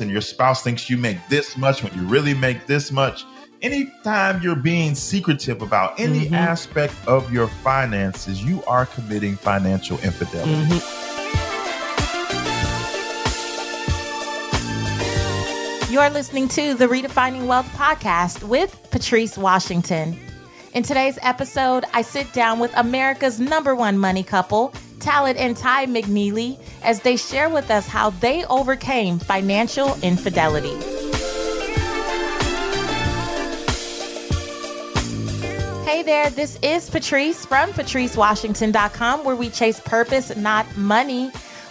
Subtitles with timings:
[0.00, 3.24] and your spouse thinks you make this much when you really make this much.
[3.62, 6.34] Anytime you're being secretive about any mm-hmm.
[6.34, 10.52] aspect of your finances, you are committing financial infidelity.
[10.52, 11.12] Mm-hmm.
[15.92, 20.18] You are listening to the Redefining Wealth podcast with Patrice Washington.
[20.74, 25.86] In today's episode, I sit down with America's number one money couple, Talaat and Tai
[25.86, 30.76] McNeely, as they share with us how they overcame financial infidelity.
[35.84, 41.30] Hey there, this is Patrice from patricewashington.com, where we chase purpose, not money.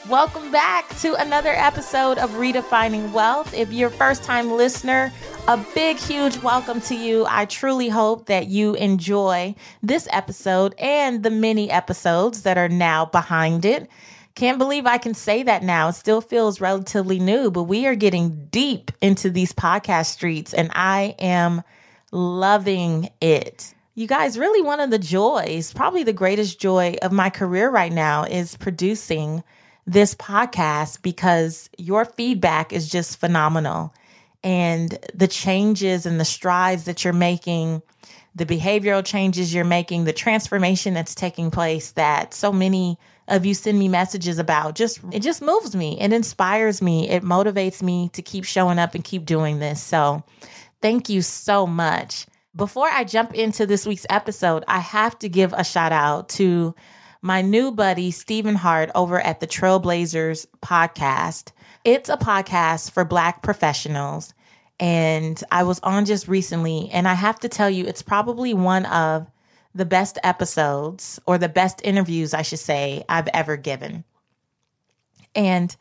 [0.10, 3.54] Welcome back to another episode of Redefining Wealth.
[3.54, 5.14] If you're a first time listener,
[5.48, 7.26] a big, huge welcome to you.
[7.30, 13.06] I truly hope that you enjoy this episode and the many episodes that are now
[13.06, 13.90] behind it.
[14.36, 15.88] Can't believe I can say that now.
[15.88, 20.70] It still feels relatively new, but we are getting deep into these podcast streets and
[20.74, 21.64] I am
[22.12, 23.74] loving it.
[23.96, 27.94] You guys, really one of the joys, probably the greatest joy of my career right
[27.94, 29.44] now is producing
[29.86, 33.94] this podcast because your feedback is just phenomenal.
[34.44, 37.82] And the changes and the strides that you're making,
[38.36, 42.98] the behavioral changes you're making, the transformation that's taking place that so many
[43.30, 46.00] of you send me messages about just it just moves me.
[46.00, 47.10] It inspires me.
[47.10, 49.82] It motivates me to keep showing up and keep doing this.
[49.82, 50.24] So
[50.82, 52.26] thank you so much.
[52.56, 56.76] Before i jump into this week's episode i have to give a shout out to
[57.24, 61.54] my new buddy, Stephen Hart, over at the Trailblazers podcast.
[61.86, 64.34] It's a podcast for Black professionals.
[64.78, 68.86] And I was on just recently, and I have to tell you, it's probably one
[68.88, 69.32] of
[69.74, 74.04] the best episodes or the best interviews, I should say, I've ever given.
[75.34, 75.74] And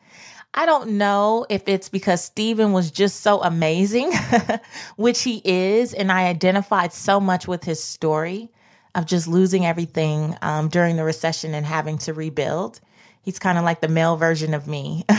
[0.53, 4.13] I don't know if it's because Stephen was just so amazing,
[4.95, 8.49] which he is, and I identified so much with his story
[8.95, 12.79] of just losing everything um, during the recession and having to rebuild.
[13.21, 15.05] He's kind of like the male version of me.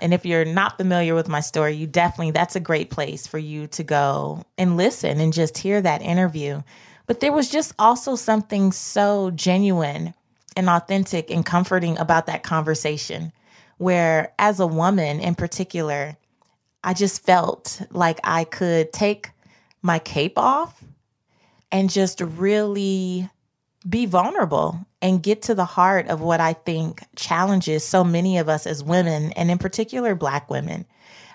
[0.00, 3.38] and if you're not familiar with my story, you definitely, that's a great place for
[3.38, 6.62] you to go and listen and just hear that interview.
[7.06, 10.14] But there was just also something so genuine
[10.56, 13.32] and authentic and comforting about that conversation,
[13.76, 16.16] where as a woman in particular,
[16.82, 19.30] I just felt like I could take
[19.82, 20.82] my cape off
[21.72, 23.28] and just really
[23.88, 28.48] be vulnerable and get to the heart of what I think challenges so many of
[28.48, 30.86] us as women, and in particular, Black women.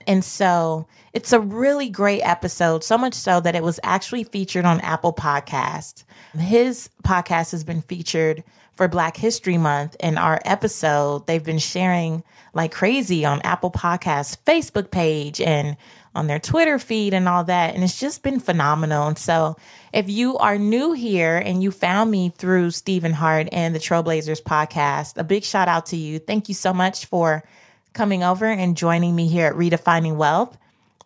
[0.06, 4.64] And so it's a really great episode, so much so that it was actually featured
[4.64, 6.06] on Apple Podcast.
[6.40, 8.44] His podcast has been featured
[8.76, 12.24] for Black History Month, and our episode they've been sharing
[12.54, 15.76] like crazy on Apple Podcast Facebook page and
[16.16, 17.76] on their Twitter feed and all that.
[17.76, 19.08] And it's just been phenomenal.
[19.08, 19.58] And so
[19.94, 24.42] if you are new here and you found me through Stephen Hart and the Trailblazers
[24.42, 26.20] podcast, a big shout out to you.
[26.20, 27.44] Thank you so much for
[27.94, 30.58] coming over and joining me here at Redefining Wealth.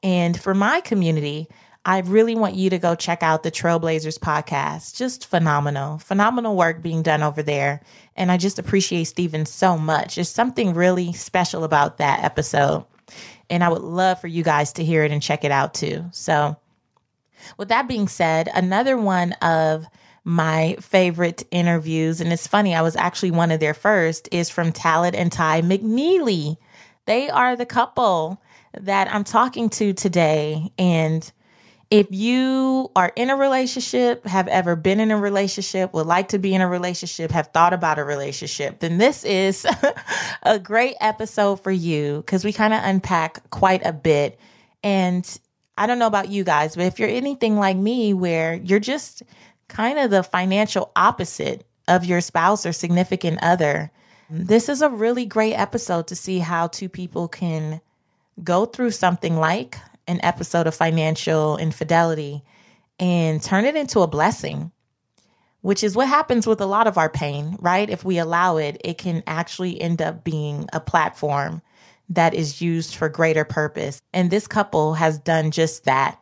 [0.04, 1.48] And for my community,
[1.86, 4.96] I really want you to go check out the Trailblazers podcast.
[4.96, 7.82] Just phenomenal, phenomenal work being done over there.
[8.16, 10.16] And I just appreciate Stephen so much.
[10.16, 12.86] There's something really special about that episode.
[13.50, 16.06] And I would love for you guys to hear it and check it out too.
[16.12, 16.56] So,
[17.58, 19.86] with that being said, another one of
[20.24, 24.72] my favorite interviews, and it's funny, I was actually one of their first, is from
[24.72, 26.58] Talaat and Tai McNeely.
[27.06, 28.42] They are the couple
[28.80, 30.72] that I'm talking to today.
[30.78, 31.30] And
[31.90, 36.40] if you are in a relationship, have ever been in a relationship, would like to
[36.40, 39.68] be in a relationship, have thought about a relationship, then this is
[40.44, 44.40] a great episode for you because we kind of unpack quite a bit.
[44.84, 45.28] And
[45.78, 49.24] I don't know about you guys, but if you're anything like me, where you're just
[49.68, 53.92] kind of the financial opposite of your spouse or significant other,
[54.30, 57.82] this is a really great episode to see how two people can
[58.44, 62.44] go through something like an episode of financial infidelity
[63.00, 64.72] and turn it into a blessing,
[65.62, 67.90] which is what happens with a lot of our pain, right?
[67.90, 71.62] If we allow it, it can actually end up being a platform
[72.12, 74.02] that is used for greater purpose.
[74.14, 76.20] And this couple has done just that.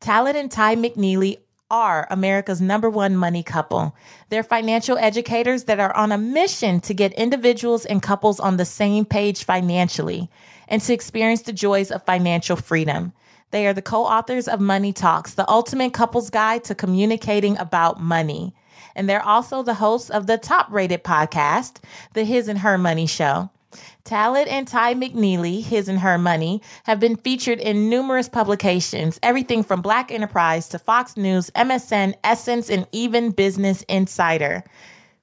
[0.00, 1.38] Talaat and Tai McNeely
[1.70, 3.96] are America's number one money couple.
[4.28, 8.64] They're financial educators that are on a mission to get individuals and couples on the
[8.64, 10.28] same page financially
[10.68, 13.12] and to experience the joys of financial freedom.
[13.50, 18.00] They are the co authors of Money Talks, the ultimate couples guide to communicating about
[18.00, 18.54] money.
[18.94, 21.78] And they're also the hosts of the top rated podcast,
[22.14, 23.50] The His and Her Money Show.
[24.04, 29.62] Talaat and Tai McNeely, his and her money, have been featured in numerous publications, everything
[29.62, 34.64] from Black Enterprise to Fox News, MSN, Essence, and even Business Insider.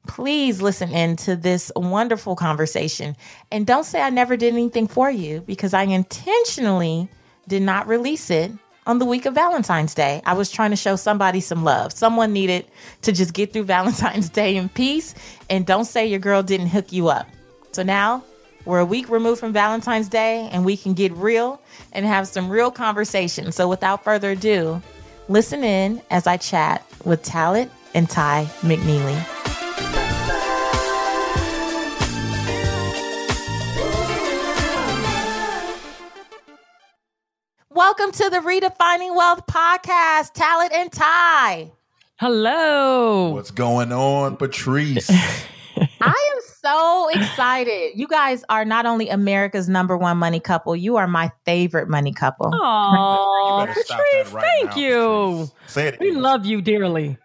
[0.07, 3.15] Please listen in to this wonderful conversation.
[3.51, 7.09] And don't say I never did anything for you because I intentionally
[7.47, 8.51] did not release it
[8.85, 10.21] on the week of Valentine's Day.
[10.25, 11.91] I was trying to show somebody some love.
[11.91, 12.65] Someone needed
[13.01, 15.13] to just get through Valentine's Day in peace.
[15.49, 17.27] And don't say your girl didn't hook you up.
[17.73, 18.23] So now
[18.67, 21.61] we're a week removed from Valentine's Day and we can get real
[21.93, 23.53] and have some real conversation.
[23.53, 24.81] So without further ado,
[25.29, 29.15] listen in as I chat with Talaat and Tai McNeely.
[37.69, 41.71] Welcome to the Redefining Wealth podcast, Talaat and Tai.
[42.19, 43.29] Hello.
[43.29, 45.09] What's going on, Patrice?
[46.01, 47.91] I am so excited.
[47.95, 52.13] You guys are not only America's number one money couple, you are my favorite money
[52.13, 52.49] couple.
[52.53, 55.47] Oh, You Patrice, right thank now, you.
[55.47, 55.73] Patrice.
[55.73, 55.99] Say it.
[55.99, 57.17] We love you dearly.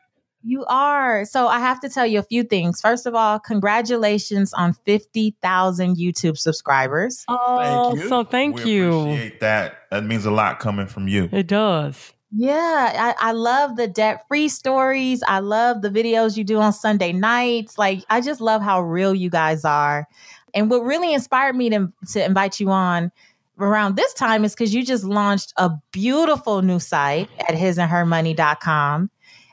[0.45, 1.25] You are.
[1.25, 2.81] So I have to tell you a few things.
[2.81, 7.25] First of all, congratulations on 50,000 YouTube subscribers.
[7.29, 8.09] Oh, Thank you.
[8.09, 9.01] so thank We you.
[9.03, 9.75] Appreciate that.
[9.93, 11.29] That means a lot coming from you.
[11.31, 12.13] It does.
[12.35, 15.23] Yeah, I, I love the debt free stories.
[15.29, 17.77] I love the videos you do on Sunday nights.
[17.79, 20.09] Like, I just love how real you guys are.
[20.55, 23.13] And what really inspired me to, to invite you on
[23.59, 29.11] around this time is because you just launched a beautiful new site at hisandhermoney.com.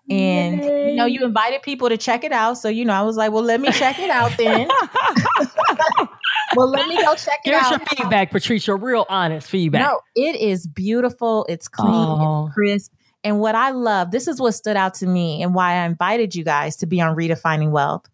[0.10, 2.54] And you know, you invited people to check it out.
[2.56, 4.70] So, you know, I was like, well, let me check it out then.
[6.56, 7.72] well, let me go check it Give us out.
[7.80, 8.76] your feedback, Patricia.
[8.76, 9.82] Real honest feedback.
[9.82, 11.46] No, it is beautiful.
[11.50, 12.46] It's clean, Oh.
[12.48, 12.94] it's crisp.
[13.24, 16.36] And what I love, this is what stood out to me and why I invited
[16.36, 18.06] you guys to be on Redefining Wealth.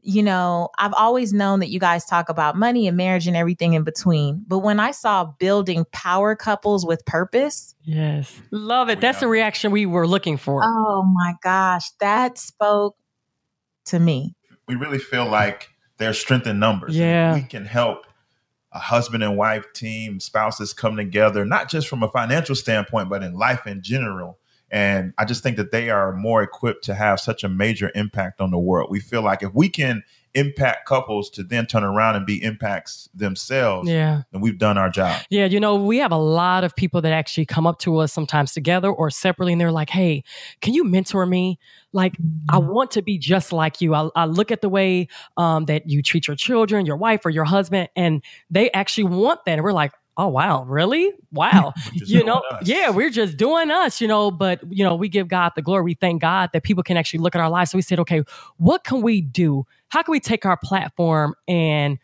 [0.00, 3.74] You know, I've always known that you guys talk about money and marriage and everything
[3.74, 4.42] in between.
[4.48, 8.40] But when I saw building power couples with purpose, Yes.
[8.50, 9.00] Love it.
[9.02, 10.62] That's the reaction we were looking for.
[10.64, 12.96] oh my gosh, that spoke
[13.86, 14.34] to me.
[14.66, 16.96] We really feel like there's strength in numbers.
[16.96, 17.34] Yeah.
[17.34, 18.06] We can help
[18.72, 23.22] a husband and wife team, spouses come together, not just from a financial standpoint, but
[23.22, 24.38] in life in general.
[24.70, 28.40] And I just think that they are more equipped to have such a major impact
[28.40, 28.90] on the world.
[28.90, 30.02] We feel like if we can
[30.38, 34.22] impact couples to then turn around and be impacts themselves, yeah.
[34.32, 35.20] then we've done our job.
[35.30, 38.12] Yeah, you know, we have a lot of people that actually come up to us
[38.12, 40.22] sometimes together or separately, and they're like, hey,
[40.60, 41.58] can you mentor me?
[41.92, 42.16] Like,
[42.48, 43.94] I want to be just like you.
[43.94, 47.30] I, I look at the way um, that you treat your children, your wife, or
[47.30, 49.52] your husband, and they actually want that.
[49.52, 51.12] And we're like, oh, wow, really?
[51.32, 51.72] Wow.
[51.92, 55.52] You know, yeah, we're just doing us, you know, but, you know, we give God
[55.54, 55.82] the glory.
[55.82, 57.70] We thank God that people can actually look at our lives.
[57.70, 58.22] So we said, okay,
[58.56, 59.66] what can we do?
[59.88, 61.98] How can we take our platform and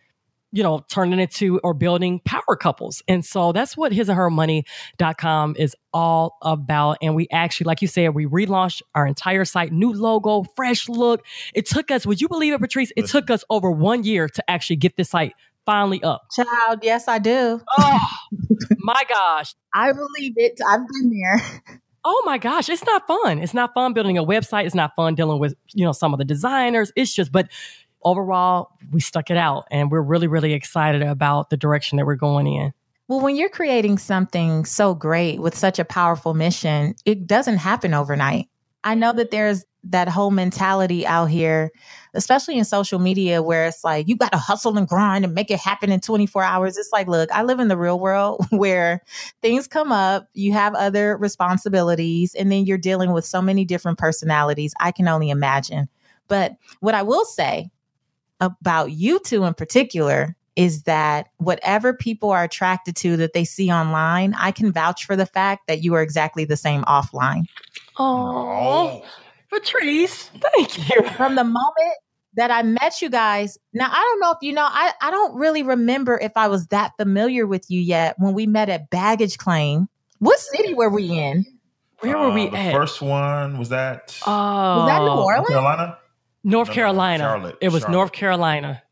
[0.55, 3.03] you know, turning it into or building power couples.
[3.09, 6.97] And so that's what his and her money.com is all about.
[7.03, 11.27] And we actually, like you said, we relaunched our entire site, new logo, fresh look.
[11.55, 12.93] It took us, would you believe it, Patrice?
[12.97, 15.35] It took us over one year to actually get this site
[15.67, 16.29] finally up.
[16.37, 17.61] Child, yes, I do.
[17.77, 18.07] Oh
[18.79, 19.57] my gosh.
[19.75, 20.61] I believe it.
[20.69, 21.81] I've been there.
[22.05, 23.39] Oh my gosh, it's not fun.
[23.39, 24.67] It's not fun building a website.
[24.67, 26.93] It's not fun dealing with, you know, some of the designers.
[26.97, 27.49] It's just, but
[28.03, 32.15] overall, we stuck it out and we're really, really excited about the direction that we're
[32.17, 32.73] going in.
[33.09, 37.95] Well, when you're creating something so great with such a powerful mission, it doesn't happen
[37.95, 38.49] overnight.
[38.83, 41.71] I know that there's that whole mentality out here,
[42.15, 45.51] especially in social media, where it's like, you got to hustle and grind and make
[45.51, 46.77] it happen in 24 hours.
[46.77, 49.03] It's like, look, I live in the real world where
[49.43, 53.99] things come up, you have other responsibilities, and then you're dealing with so many different
[53.99, 54.75] personalities.
[54.81, 55.89] I can only imagine.
[56.29, 57.71] But what I will say
[58.41, 63.71] about you two in particular is that whatever people are attracted to that they see
[63.73, 67.47] online, I can vouch for the fact that you are exactly the same offline.
[67.99, 69.05] Oh,
[69.55, 71.03] Patrice, thank you.
[71.17, 71.95] From the moment
[72.35, 75.37] that I met you guys, now I don't know if you know, I, I don't
[75.37, 79.39] really remember if I was that familiar with you yet when we met at Baggage
[79.39, 79.89] Claim.
[80.19, 81.45] What city were we in?
[82.01, 82.73] Where were we Uh, the at?
[82.75, 84.31] First one was that Oh,
[84.81, 85.49] Was that New Orleans?
[85.49, 85.99] Carolina.
[86.47, 87.25] North No, no, Carolina.
[87.25, 87.93] Charlotte, it was Charlotte.
[87.97, 88.83] North Carolina.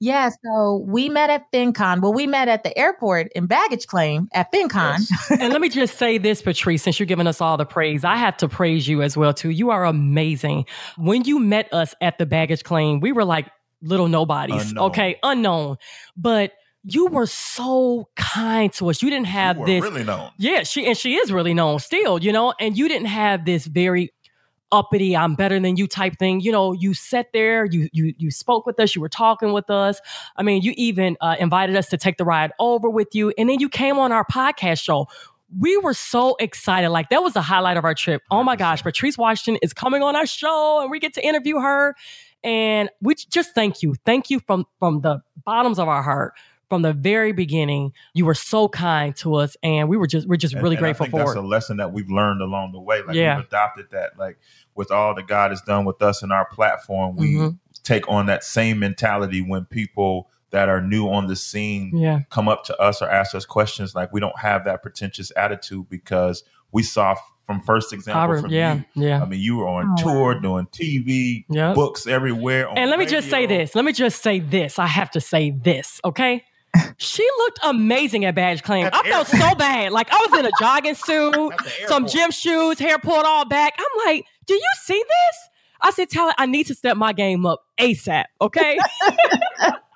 [0.00, 2.00] Yeah, so we met at FinCon.
[2.00, 4.98] Well, we met at the airport in Baggage Claim at FinCon.
[4.98, 5.40] Yes.
[5.40, 8.16] and let me just say this, Patrice, since you're giving us all the praise, I
[8.16, 9.50] have to praise you as well too.
[9.50, 10.66] You are amazing.
[10.96, 13.48] When you met us at the baggage claim, we were like
[13.82, 14.70] little nobodies.
[14.70, 14.84] Unknown.
[14.86, 15.76] Okay, unknown.
[16.16, 16.52] But
[16.84, 19.02] you were so kind to us.
[19.02, 20.30] You didn't have You were this really known.
[20.38, 23.66] Yeah, she and she is really known still, you know, and you didn't have this
[23.66, 24.12] very
[24.72, 26.40] uppity, I'm better than you type thing.
[26.40, 29.70] You know, you sat there, you you you spoke with us, you were talking with
[29.70, 30.00] us.
[30.36, 33.48] I mean, you even uh, invited us to take the ride over with you, and
[33.48, 35.06] then you came on our podcast show.
[35.58, 36.88] We were so excited.
[36.88, 38.22] Like that was the highlight of our trip.
[38.30, 41.58] Oh my gosh, Patrice Washington is coming on our show, and we get to interview
[41.58, 41.94] her.
[42.42, 46.34] And we just thank you, thank you from from the bottoms of our heart
[46.72, 47.92] from the very beginning.
[48.14, 50.96] You were so kind to us, and we were just we're just really and, and
[50.96, 51.44] grateful I think for that's it.
[51.44, 53.02] a lesson that we've learned along the way.
[53.02, 53.36] Like Yeah.
[53.36, 54.18] we've adopted that.
[54.18, 54.38] Like
[54.74, 57.58] with all that God has done with us and our platform, we Mhm.
[57.82, 62.48] take on that same mentality when people that are new on the scene yeah, come
[62.48, 63.94] up to us or ask us questions.
[63.94, 68.50] Like we don't have that pretentious attitude because we saw from first example Our- from
[68.52, 69.08] yeah, you.
[69.08, 71.74] yeah, I mean, you were on Oh, tour, doing TV, yeah.
[71.74, 72.68] books everywhere.
[72.70, 73.74] on And let me just say this.
[73.74, 74.78] Let me just say this.
[74.78, 76.44] I have to say this, okay?
[76.96, 78.86] She looked amazing at Badge Claim.
[78.86, 79.92] At I felt so bad.
[79.92, 81.52] Like I was in a jogging suit,
[81.86, 83.74] some gym shoes, hair pulled all back.
[83.78, 85.48] I'm like, do you see this?
[85.80, 88.78] I said, Talaat, I need to step my game up ASAP, okay?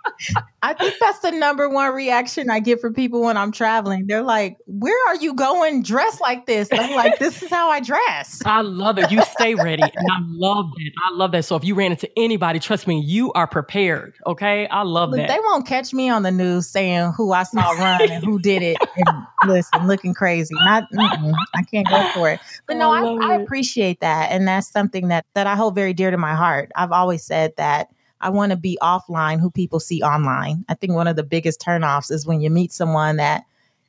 [0.63, 4.07] I think that's the number one reaction I get from people when I'm traveling.
[4.07, 7.71] They're like, "Where are you going dressed like this?" And I'm like, "This is how
[7.71, 9.11] I dress." I love it.
[9.11, 9.83] You stay ready.
[9.83, 10.91] And I love that.
[11.09, 11.45] I love that.
[11.45, 14.67] So if you ran into anybody, trust me, you are prepared, okay?
[14.69, 15.29] I love Look, that.
[15.29, 18.63] they won't catch me on the news saying who I saw run and who did
[18.63, 18.77] it.
[18.97, 20.55] And listen, looking crazy.
[20.55, 22.41] Not, I can't go for it.
[22.67, 25.93] But no, I I, I appreciate that, and that's something that that I hold very
[25.93, 26.73] dear to my heart.
[26.75, 27.89] I've always said that
[28.21, 30.65] I want to be offline who people see online.
[30.69, 33.45] I think one of the biggest turnoffs is when you meet someone that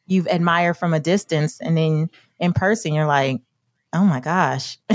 [0.08, 3.42] you've admired from a distance, and then in person you're like,
[3.94, 4.78] "Oh my gosh,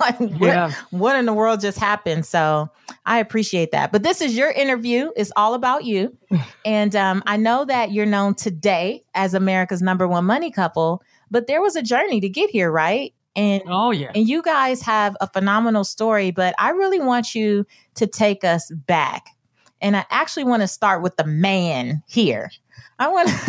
[0.00, 0.72] like what, yeah.
[0.90, 2.70] what in the world just happened?" So
[3.04, 3.92] I appreciate that.
[3.92, 5.10] But this is your interview.
[5.16, 6.16] It's all about you.
[6.64, 11.00] And um, I know that you're known today as America's number one money couple,
[11.30, 13.14] but there was a journey to get here, right?
[13.36, 14.10] And Oh yeah.
[14.14, 17.66] and you guys have a phenomenal story, but I really want you
[17.96, 19.28] to take us back.
[19.80, 22.50] And I actually want to start with the man here.
[22.98, 23.28] I want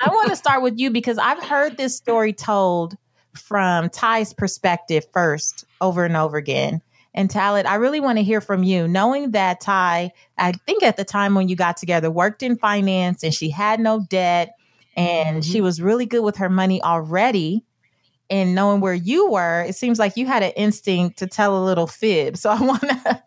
[0.00, 2.96] I want to start with you because I've heard this story told
[3.34, 6.80] from Tai's perspective first over and over again.
[7.12, 10.96] And Talaat, I really want to hear from you, knowing that Tai, I think at
[10.96, 14.54] the time when you got together, worked in finance and she had no debt
[14.96, 15.52] and mm-hmm.
[15.52, 17.64] she was really good with her money already.
[18.30, 21.64] And knowing where you were, it seems like you had an instinct to tell a
[21.64, 22.36] little fib.
[22.36, 23.22] So I want to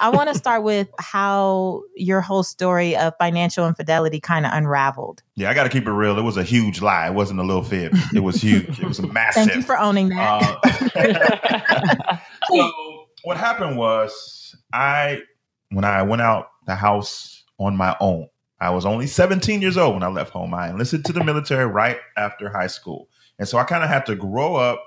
[0.00, 5.22] I want to start with how your whole story of financial infidelity kind of unraveled.
[5.34, 6.18] Yeah, I got to keep it real.
[6.18, 7.08] It was a huge lie.
[7.08, 7.92] It wasn't a little fib.
[8.14, 8.80] It was huge.
[8.80, 9.44] It was massive.
[9.46, 10.58] Thank you for owning that.
[10.94, 12.16] Uh,
[12.50, 15.22] so what happened was I
[15.70, 18.28] when I went out the house on my own.
[18.58, 20.54] I was only 17 years old when I left home.
[20.54, 23.08] I enlisted to the military right after high school.
[23.38, 24.82] And so I kind of had to grow up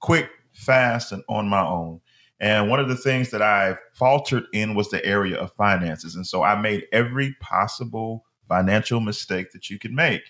[0.00, 2.00] quick, fast, and on my own.
[2.40, 6.16] And one of the things that I faltered in was the area of finances.
[6.16, 10.22] And so I made every possible financial mistake that you could make.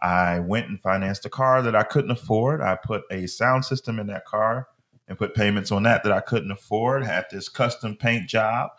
[0.00, 2.62] I went and financed a car that I couldn't afford.
[2.62, 4.68] I put a sound system in that car
[5.06, 7.04] and put payments on that that I couldn't afford.
[7.04, 8.70] Had this custom paint job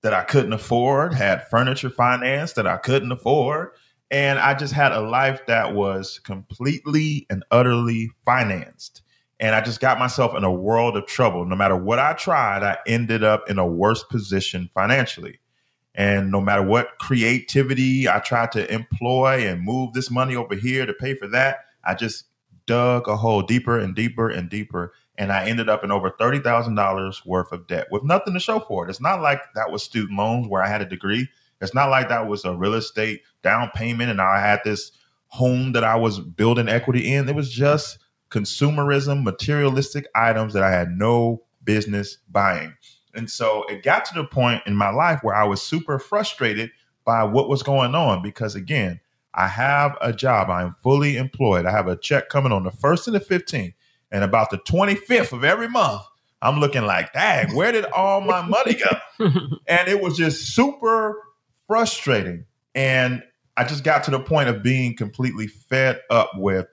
[0.00, 1.12] that I couldn't afford.
[1.12, 3.72] Had furniture finance that I couldn't afford.
[4.12, 9.00] And I just had a life that was completely and utterly financed.
[9.40, 11.46] And I just got myself in a world of trouble.
[11.46, 15.40] No matter what I tried, I ended up in a worse position financially.
[15.94, 20.84] And no matter what creativity I tried to employ and move this money over here
[20.84, 22.26] to pay for that, I just
[22.66, 24.92] dug a hole deeper and deeper and deeper.
[25.16, 28.86] And I ended up in over $30,000 worth of debt with nothing to show for
[28.86, 28.90] it.
[28.90, 31.28] It's not like that was student loans where I had a degree.
[31.62, 34.92] It's not like that was a real estate down payment and I had this
[35.28, 37.28] home that I was building equity in.
[37.28, 37.98] It was just
[38.30, 42.74] consumerism, materialistic items that I had no business buying.
[43.14, 46.70] And so it got to the point in my life where I was super frustrated
[47.04, 49.00] by what was going on because, again,
[49.34, 50.50] I have a job.
[50.50, 51.66] I'm fully employed.
[51.66, 53.74] I have a check coming on the 1st and the 15th.
[54.10, 56.02] And about the 25th of every month,
[56.42, 59.30] I'm looking like, dang, where did all my money go?
[59.66, 61.16] and it was just super
[61.72, 62.44] frustrating.
[62.74, 63.22] And
[63.56, 66.66] I just got to the point of being completely fed up with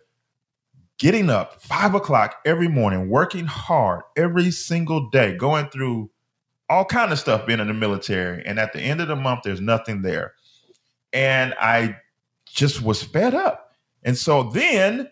[0.98, 6.10] getting up five o'clock every morning, working hard every single day, going through
[6.70, 8.46] all kind of stuff being in the military.
[8.46, 10.34] And at the end of the month, there's nothing there.
[11.14, 11.96] And I
[12.46, 13.72] just was fed up.
[14.04, 15.10] And so then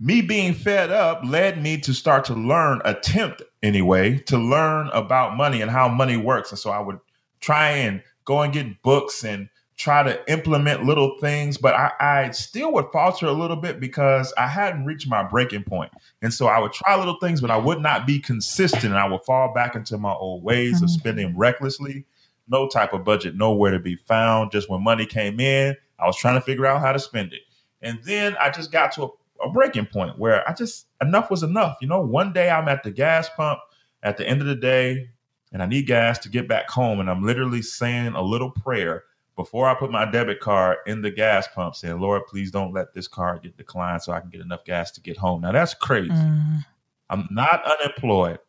[0.00, 5.36] me being fed up led me to start to learn, attempt anyway, to learn about
[5.36, 6.50] money and how money works.
[6.50, 6.98] And so I would
[7.38, 12.30] try and go and get books and try to implement little things, but I, I,
[12.32, 15.92] still would falter a little bit because I hadn't reached my breaking point.
[16.20, 18.84] And so I would try little things, but I would not be consistent.
[18.84, 20.84] And I would fall back into my old ways mm-hmm.
[20.84, 22.04] of spending recklessly.
[22.48, 24.52] No type of budget, nowhere to be found.
[24.52, 27.42] Just when money came in, I was trying to figure out how to spend it.
[27.80, 31.42] And then I just got to a, a breaking point where I just, enough was
[31.42, 31.78] enough.
[31.80, 33.60] You know, one day I'm at the gas pump
[34.02, 35.08] at the end of the day
[35.52, 37.00] and I need gas to get back home.
[37.00, 39.04] And I'm literally saying a little prayer
[39.36, 42.92] before I put my debit card in the gas pump, saying, Lord, please don't let
[42.92, 45.42] this card get declined so I can get enough gas to get home.
[45.42, 46.10] Now that's crazy.
[46.10, 46.64] Mm.
[47.10, 48.40] I'm not unemployed.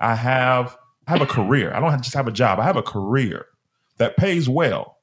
[0.00, 0.76] I have
[1.06, 1.72] I have a career.
[1.72, 2.58] I don't just have a job.
[2.58, 3.46] I have a career
[3.98, 4.98] that pays well.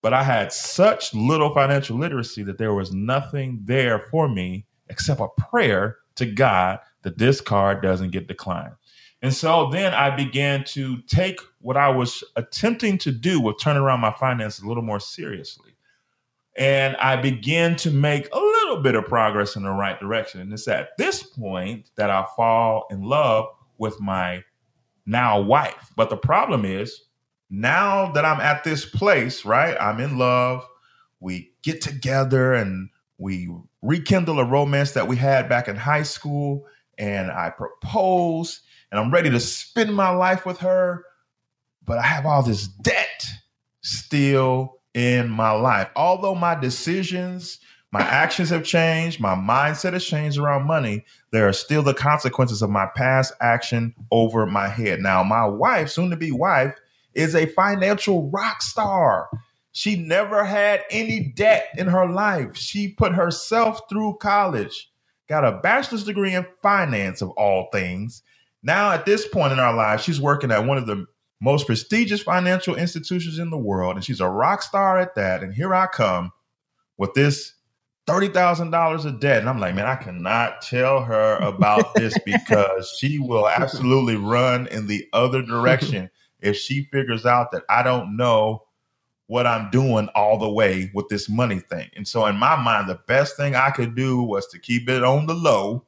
[0.00, 5.20] But I had such little financial literacy that there was nothing there for me except
[5.20, 8.74] a prayer to God that this card doesn't get declined.
[9.22, 13.82] And so then I began to take what I was attempting to do with turning
[13.82, 15.72] around my finances a little more seriously.
[16.56, 20.40] And I began to make a little bit of progress in the right direction.
[20.40, 23.46] And it's at this point that I fall in love
[23.78, 24.42] with my
[25.06, 25.92] now wife.
[25.96, 27.02] But the problem is,
[27.48, 29.76] now that I'm at this place, right?
[29.80, 30.66] I'm in love.
[31.20, 32.88] We get together and
[33.18, 33.48] we
[33.82, 36.66] rekindle a romance that we had back in high school.
[36.98, 38.60] And I propose
[38.92, 41.04] and I'm ready to spend my life with her,
[41.86, 43.24] but I have all this debt
[43.82, 45.90] still in my life.
[45.96, 47.58] Although my decisions,
[47.92, 52.62] my actions have changed, my mindset has changed around money, there are still the consequences
[52.62, 55.00] of my past action over my head.
[55.00, 56.74] Now, my wife, soon to be wife,
[57.14, 59.30] is a financial rock star.
[59.72, 62.56] She never had any debt in her life.
[62.56, 64.90] She put herself through college,
[65.28, 68.22] got a bachelor's degree in finance of all things,
[68.62, 71.06] now, at this point in our lives, she's working at one of the
[71.40, 75.42] most prestigious financial institutions in the world, and she's a rock star at that.
[75.42, 76.32] And here I come
[76.96, 77.54] with this
[78.06, 79.40] $30,000 of debt.
[79.40, 84.66] And I'm like, man, I cannot tell her about this because she will absolutely run
[84.68, 88.64] in the other direction if she figures out that I don't know
[89.26, 91.88] what I'm doing all the way with this money thing.
[91.96, 95.04] And so, in my mind, the best thing I could do was to keep it
[95.04, 95.86] on the low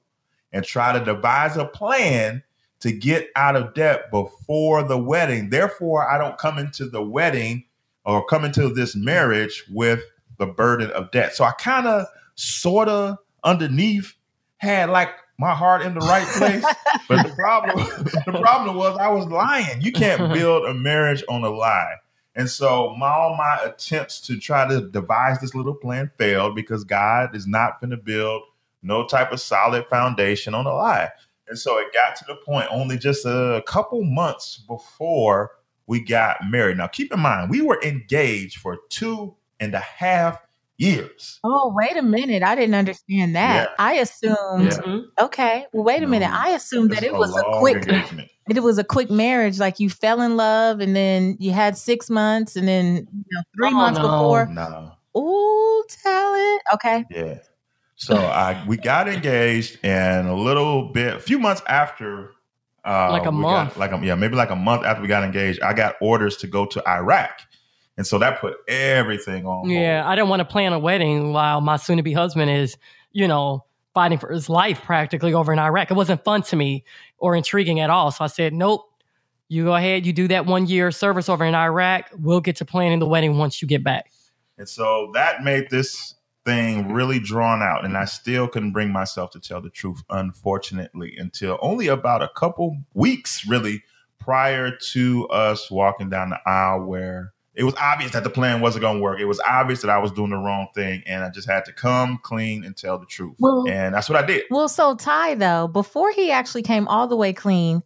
[0.52, 2.42] and try to devise a plan
[2.84, 5.48] to get out of debt before the wedding.
[5.48, 7.64] Therefore, I don't come into the wedding
[8.04, 10.02] or come into this marriage with
[10.36, 11.34] the burden of debt.
[11.34, 14.12] So I kind of, sort of, underneath
[14.58, 16.62] had like my heart in the right place.
[17.08, 17.78] but the problem,
[18.26, 19.80] the problem was I was lying.
[19.80, 21.94] You can't build a marriage on a lie.
[22.34, 26.84] And so my, all my attempts to try to devise this little plan failed because
[26.84, 28.42] God is not going to build
[28.82, 31.08] no type of solid foundation on a lie.
[31.48, 35.50] And so it got to the point only just a couple months before
[35.86, 36.78] we got married.
[36.78, 40.38] Now, keep in mind, we were engaged for two and a half
[40.76, 41.40] years.
[41.44, 42.42] Oh, wait a minute.
[42.42, 43.70] I didn't understand that.
[43.70, 43.74] Yeah.
[43.78, 44.78] I assumed, yeah.
[44.78, 45.24] Mm-hmm.
[45.24, 46.30] okay, well, wait a no, minute.
[46.30, 48.30] I assumed that it was a, a quick, engagement.
[48.48, 49.58] it was a quick marriage.
[49.58, 53.42] Like you fell in love and then you had six months and then you know,
[53.56, 54.04] three oh, months no.
[54.04, 54.46] before.
[54.46, 54.92] No.
[55.16, 56.62] Ooh, tell it.
[56.74, 57.04] Okay.
[57.10, 57.38] Yeah.
[57.96, 62.32] So I we got engaged, and a little bit, a few months after,
[62.84, 65.24] uh, like a month, got, like a, yeah, maybe like a month after we got
[65.24, 67.40] engaged, I got orders to go to Iraq,
[67.96, 69.70] and so that put everything on.
[69.70, 70.12] Yeah, hold.
[70.12, 72.76] I didn't want to plan a wedding while my soon-to-be husband is,
[73.12, 75.90] you know, fighting for his life practically over in Iraq.
[75.90, 76.84] It wasn't fun to me
[77.18, 78.10] or intriguing at all.
[78.10, 78.90] So I said, nope.
[79.46, 82.10] You go ahead, you do that one year service over in Iraq.
[82.18, 84.10] We'll get to planning the wedding once you get back.
[84.56, 89.30] And so that made this thing really drawn out and I still couldn't bring myself
[89.30, 93.82] to tell the truth unfortunately until only about a couple weeks really
[94.18, 98.82] prior to us walking down the aisle where it was obvious that the plan wasn't
[98.82, 99.20] going to work.
[99.20, 101.72] It was obvious that I was doing the wrong thing and I just had to
[101.72, 103.36] come clean and tell the truth.
[103.38, 104.42] Well, and that's what I did.
[104.50, 107.82] Well, so Tai though, before he actually came all the way clean,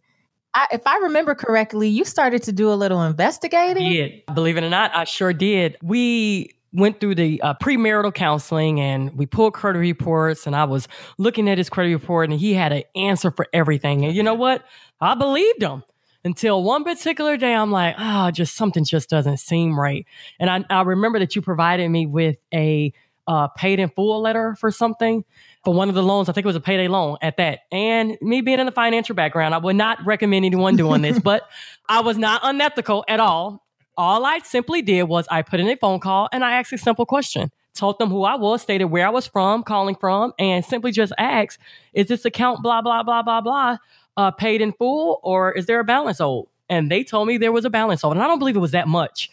[0.53, 3.91] I, if I remember correctly, you started to do a little investigating.
[3.91, 5.77] Yeah, believe it or not, I sure did.
[5.83, 10.87] We went through the uh, premarital counseling and we pulled credit reports and I was
[11.17, 14.05] looking at his credit report and he had an answer for everything.
[14.05, 14.63] And you know what?
[15.01, 15.83] I believed him
[16.23, 20.05] until one particular day I'm like, oh, just something just doesn't seem right.
[20.39, 22.93] And I, I remember that you provided me with a
[23.27, 25.23] uh, paid in full letter for something
[25.63, 26.29] for one of the loans.
[26.29, 27.59] I think it was a payday loan at that.
[27.71, 31.43] And me being in the financial background, I would not recommend anyone doing this, but
[31.87, 33.63] I was not unethical at all
[33.97, 36.77] all I simply did was I put in a phone call and I asked a
[36.77, 37.51] simple question.
[37.75, 41.13] Told them who I was, stated where I was from, calling from, and simply just
[41.17, 41.59] asked,
[41.93, 43.77] is this account blah, blah, blah, blah, blah,
[44.17, 46.47] uh, paid in full or is there a balance owed?
[46.67, 48.13] And they told me there was a balance owed.
[48.13, 49.29] And I don't believe it was that much.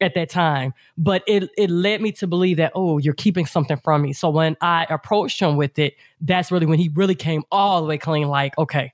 [0.00, 0.72] at that time.
[0.96, 4.12] But it it led me to believe that, oh, you're keeping something from me.
[4.12, 7.86] So when I approached him with it, that's really when he really came all the
[7.86, 8.92] way clean, like, okay,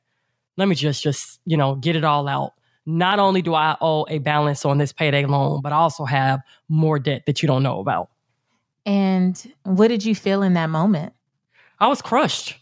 [0.57, 2.53] let me just just, you know, get it all out.
[2.87, 6.41] Not only do I owe a balance on this payday loan, but I also have
[6.69, 8.09] more debt that you don't know about.
[8.85, 11.13] And what did you feel in that moment?
[11.81, 12.57] I was crushed.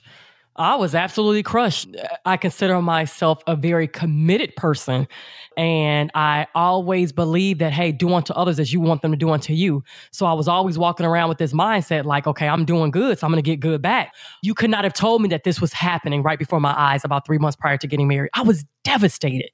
[0.57, 1.89] I was absolutely crushed.
[2.25, 5.09] I consider myself a very committed person.
[5.57, 9.31] And I always believe that, hey, do unto others as you want them to do
[9.31, 9.83] unto you.
[10.13, 13.27] So I was always walking around with this mindset like, okay, I'm doing good, so
[13.27, 14.15] I'm going to get good back.
[14.43, 17.27] You could not have told me that this was happening right before my eyes about
[17.27, 18.31] three months prior to getting married.
[18.35, 19.51] I was devastated.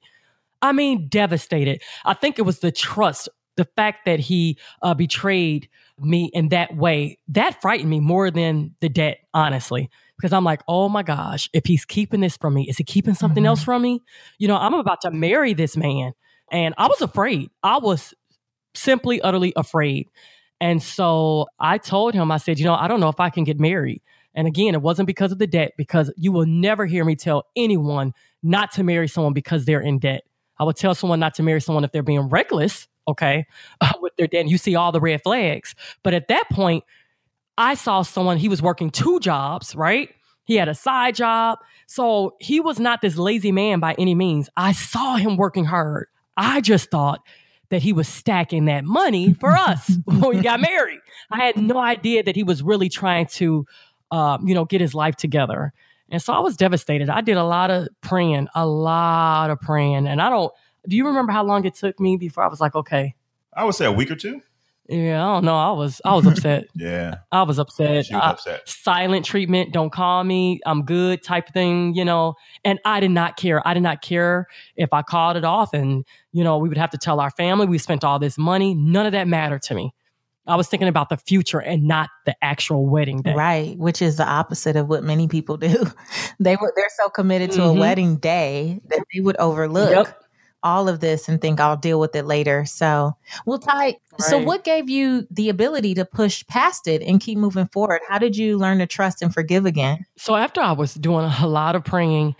[0.61, 1.81] I mean, devastated.
[2.05, 5.69] I think it was the trust, the fact that he uh, betrayed
[5.99, 9.89] me in that way, that frightened me more than the debt, honestly
[10.21, 13.15] because I'm like, oh my gosh, if he's keeping this from me, is he keeping
[13.15, 13.47] something mm-hmm.
[13.47, 14.03] else from me?
[14.37, 16.13] You know, I'm about to marry this man.
[16.51, 17.49] And I was afraid.
[17.63, 18.13] I was
[18.75, 20.09] simply, utterly afraid.
[20.59, 23.45] And so I told him, I said, you know, I don't know if I can
[23.45, 24.03] get married.
[24.35, 27.47] And again, it wasn't because of the debt, because you will never hear me tell
[27.55, 30.21] anyone not to marry someone because they're in debt.
[30.61, 33.47] I would tell someone not to marry someone if they're being reckless, okay,
[33.81, 34.27] uh, with their.
[34.31, 35.73] And you see all the red flags.
[36.03, 36.83] But at that point,
[37.57, 40.09] I saw someone, he was working two jobs, right?
[40.43, 41.57] He had a side job.
[41.87, 44.49] So he was not this lazy man by any means.
[44.55, 46.07] I saw him working hard.
[46.37, 47.21] I just thought
[47.69, 50.99] that he was stacking that money for us when we got married.
[51.31, 53.65] I had no idea that he was really trying to,
[54.11, 55.73] uh, you know, get his life together.
[56.11, 57.09] And so I was devastated.
[57.09, 60.07] I did a lot of praying, a lot of praying.
[60.07, 60.53] And I don't,
[60.87, 63.15] do you remember how long it took me before I was like, okay?
[63.53, 64.41] I would say a week or two.
[64.89, 65.55] Yeah, I don't know.
[65.55, 66.65] I was I was upset.
[66.75, 67.19] yeah.
[67.31, 67.95] I was upset.
[67.95, 68.67] Was upset.
[68.67, 70.59] silent treatment, don't call me.
[70.65, 72.33] I'm good type thing, you know.
[72.65, 73.65] And I did not care.
[73.65, 76.89] I did not care if I called it off and, you know, we would have
[76.89, 78.73] to tell our family we spent all this money.
[78.73, 79.93] None of that mattered to me.
[80.51, 83.33] I was thinking about the future and not the actual wedding day.
[83.33, 85.85] Right, which is the opposite of what many people do.
[86.39, 87.77] They were they're so committed to mm-hmm.
[87.77, 90.21] a wedding day that they would overlook yep
[90.63, 92.65] all of this and think I'll deal with it later.
[92.65, 93.97] So, well, Tai, right.
[94.19, 98.01] so what gave you the ability to push past it and keep moving forward?
[98.07, 100.05] How did you learn to trust and forgive again?
[100.17, 102.35] So, after I was doing a lot of praying,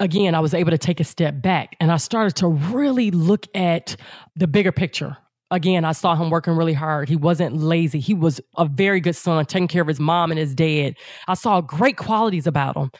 [0.00, 3.46] again, I was able to take a step back and I started to really look
[3.54, 3.96] at
[4.36, 5.16] the bigger picture.
[5.52, 7.10] Again, I saw him working really hard.
[7.10, 8.00] He wasn't lazy.
[8.00, 10.96] He was a very good son, taking care of his mom and his dad.
[11.28, 12.90] I saw great qualities about him.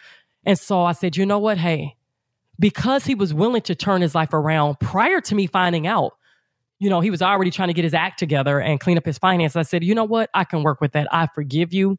[0.44, 1.56] And so I said, you know what?
[1.56, 1.96] Hey,
[2.58, 6.12] because he was willing to turn his life around prior to me finding out.
[6.78, 9.16] You know, he was already trying to get his act together and clean up his
[9.16, 9.56] finances.
[9.56, 10.28] I said, you know what?
[10.34, 11.08] I can work with that.
[11.10, 11.98] I forgive you.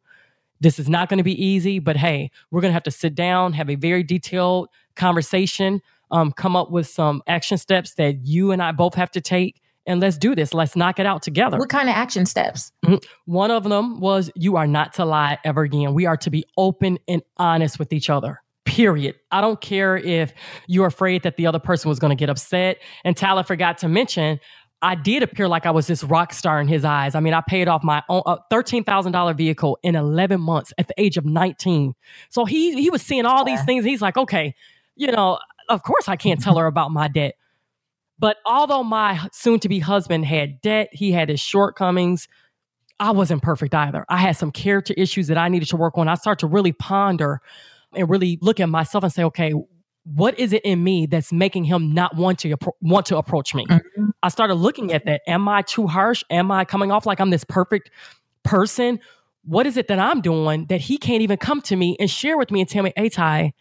[0.59, 3.15] This is not going to be easy, but hey, we're going to have to sit
[3.15, 8.51] down, have a very detailed conversation, um, come up with some action steps that you
[8.51, 10.53] and I both have to take and let's do this.
[10.53, 11.57] Let's knock it out together.
[11.57, 12.71] What kind of action steps?
[12.85, 12.95] Mm-hmm.
[13.25, 15.93] One of them was you are not to lie ever again.
[15.93, 19.15] We are to be open and honest with each other period.
[19.31, 20.33] I don't care if
[20.67, 22.77] you're afraid that the other person was going to get upset.
[23.03, 24.39] And Talaat forgot to mention,
[24.81, 27.15] I did appear like I was this rock star in his eyes.
[27.15, 30.93] I mean, I paid off my own uh, $13,000 vehicle in 11 months at the
[30.97, 31.93] age of 19.
[32.29, 33.85] So he he was seeing all these things.
[33.85, 34.55] He's like, okay,
[34.95, 37.35] you know, of course I can't tell her about my debt.
[38.23, 42.29] But although my soon to be husband had debt, he had his shortcomings.
[42.97, 44.05] I wasn't perfect either.
[44.07, 46.07] I had some character issues that I needed to work on.
[46.07, 47.41] I started to really ponder
[47.93, 49.53] and really look at myself and say, okay,
[50.05, 53.65] what is it in me that's making him not want to want to approach me?
[53.65, 54.11] Mm-hmm.
[54.23, 55.19] I started looking at that.
[55.27, 56.23] Am I too harsh?
[56.29, 57.91] Am I coming off like I'm this perfect
[58.43, 59.01] person?
[59.43, 62.37] What is it that I'm doing that he can't even come to me and share
[62.37, 63.51] with me and tell me, hey, Tai,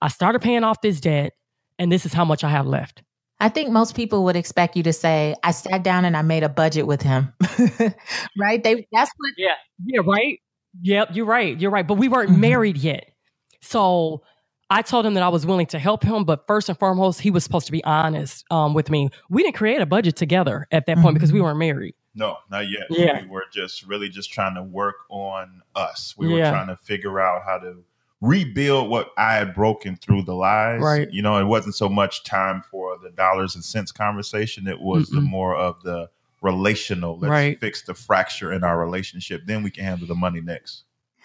[0.00, 1.32] I started paying off this debt
[1.80, 3.02] and this is how much I have left.
[3.38, 6.42] I think most people would expect you to say, I sat down and I made
[6.42, 7.32] a budget with him.
[8.38, 8.62] right?
[8.62, 9.48] They that's what Yeah.
[9.84, 10.40] Yeah, right.
[10.82, 11.58] Yep, you're right.
[11.58, 11.86] You're right.
[11.86, 12.40] But we weren't mm-hmm.
[12.40, 13.12] married yet.
[13.60, 14.22] So
[14.70, 17.30] I told him that I was willing to help him, but first and foremost, he
[17.30, 19.10] was supposed to be honest um, with me.
[19.30, 21.14] We didn't create a budget together at that point mm-hmm.
[21.14, 21.94] because we weren't married.
[22.14, 22.86] No, not yet.
[22.88, 23.22] Yeah.
[23.22, 26.14] We were just really just trying to work on us.
[26.16, 27.84] We were trying to figure out how to
[28.20, 30.80] rebuild what I had broken through the lies.
[30.80, 31.10] Right.
[31.10, 34.66] You know, it wasn't so much time for the dollars and cents conversation.
[34.66, 35.16] It was Mm-mm.
[35.16, 36.08] the more of the
[36.40, 37.18] relational.
[37.18, 37.60] Let's right.
[37.60, 39.42] fix the fracture in our relationship.
[39.46, 40.84] Then we can handle the money next.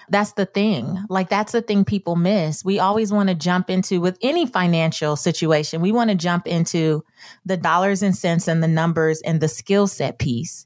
[0.10, 0.98] That's the thing.
[1.10, 2.66] Like, that's the thing people miss.
[2.66, 7.06] We always want to jump into, with any financial situation, we want to jump into
[7.46, 10.66] the dollars and cents and the numbers and the skill set piece.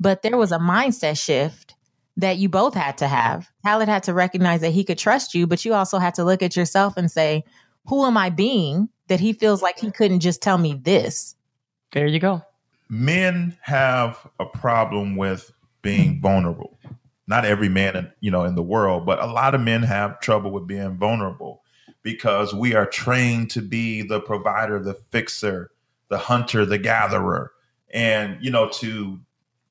[0.00, 1.74] But there was a mindset shift
[2.16, 3.50] that you both had to have.
[3.64, 6.42] Khaled had to recognize that he could trust you, but you also had to look
[6.42, 7.44] at yourself and say,
[7.86, 11.36] who am I being that he feels like he couldn't just tell me this?
[11.92, 12.42] There you go.
[12.88, 15.52] men have a problem with
[15.82, 16.78] being vulnerable.
[17.28, 20.20] Not every man, in, you know, in the world, but a lot of men have
[20.20, 21.62] trouble with being vulnerable
[22.02, 25.72] because we are trained to be the provider, the fixer,
[26.08, 27.52] the hunter, the gatherer,
[27.92, 29.18] and you know to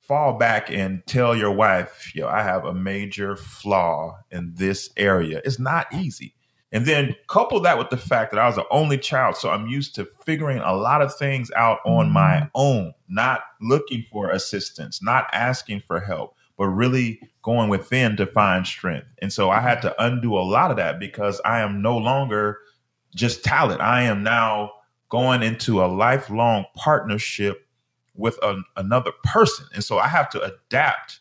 [0.08, 5.41] fall back and tell your wife, yo, I have a major flaw in this area.
[5.44, 6.36] It's not easy.
[6.72, 9.38] And then couple that with the fact that I was the only child.
[9.38, 12.48] So I'm used to figuring a lot of things out on my mm-hmm.
[12.56, 18.68] own, not looking for assistance, not asking for help, but really going within to find
[18.68, 19.08] strength.
[19.20, 22.60] And so I had to undo a lot of that because I am no longer
[23.15, 23.80] just Talaat.
[23.80, 24.72] I am now
[25.10, 27.64] going into a lifelong partnership
[28.15, 29.65] with a, another person.
[29.73, 31.19] And so I have to adapt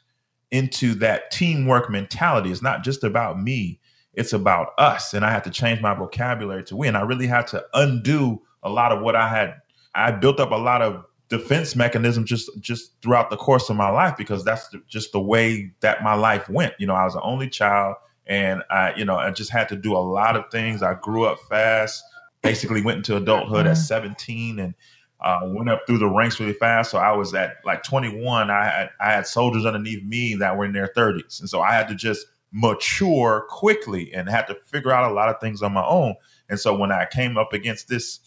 [0.51, 2.51] into that teamwork mentality.
[2.51, 3.81] It's not just about me,
[4.13, 5.13] it's about us.
[5.13, 6.97] And I had to change my vocabulary to win.
[6.97, 9.57] I really had to undo a lot of what I had.
[9.95, 13.91] I built up a lot of defense mechanism just just throughout the course of my
[13.91, 16.75] life because that's the, just the way that my life went.
[16.79, 19.77] You know, I was an only child, and I, you know, I just had to
[19.77, 20.83] do a lot of things.
[20.83, 22.03] I grew up fast.
[22.43, 23.69] Basically, went into adulthood mm-hmm.
[23.69, 24.75] at 17 and
[25.21, 26.91] uh, went up through the ranks really fast.
[26.91, 28.51] So I was at like 21.
[28.51, 31.73] I had I had soldiers underneath me that were in their 30s, and so I
[31.73, 35.73] had to just mature quickly and had to figure out a lot of things on
[35.73, 36.15] my own.
[36.49, 38.21] And so when I came up against this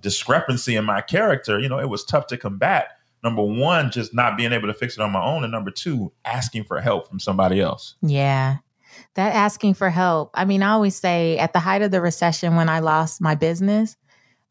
[0.00, 2.88] discrepancy in my character, you know, it was tough to combat.
[3.24, 5.44] Number one, just not being able to fix it on my own.
[5.44, 7.96] And number two, asking for help from somebody else.
[8.02, 8.58] Yeah.
[9.14, 10.30] That asking for help.
[10.34, 13.34] I mean, I always say at the height of the recession when I lost my
[13.34, 13.96] business,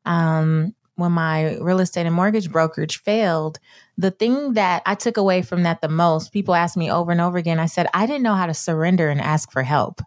[0.05, 3.59] um, when my real estate and mortgage brokerage failed,
[3.97, 7.21] the thing that I took away from that the most, people asked me over and
[7.21, 10.01] over again, I said, I didn't know how to surrender and ask for help.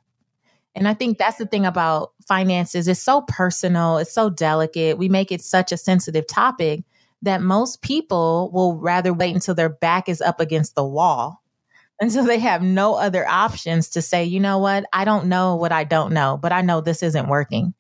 [0.75, 2.89] And I think that's the thing about finances.
[2.89, 4.99] It's so personal, it's so delicate.
[4.99, 6.85] We make it such a sensitive topic
[7.23, 11.41] that most people will rather wait until their back is up against the wall.
[12.01, 15.71] Until they have no other options to say, you know what, I don't know what
[15.71, 17.75] I don't know, but I know this isn't working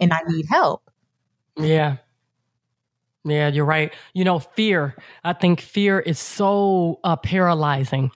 [0.00, 0.90] and I need help.
[1.56, 1.98] Yeah.
[3.30, 3.92] Yeah, you're right.
[4.14, 4.96] You know, fear.
[5.24, 8.10] I think fear is so uh, paralyzing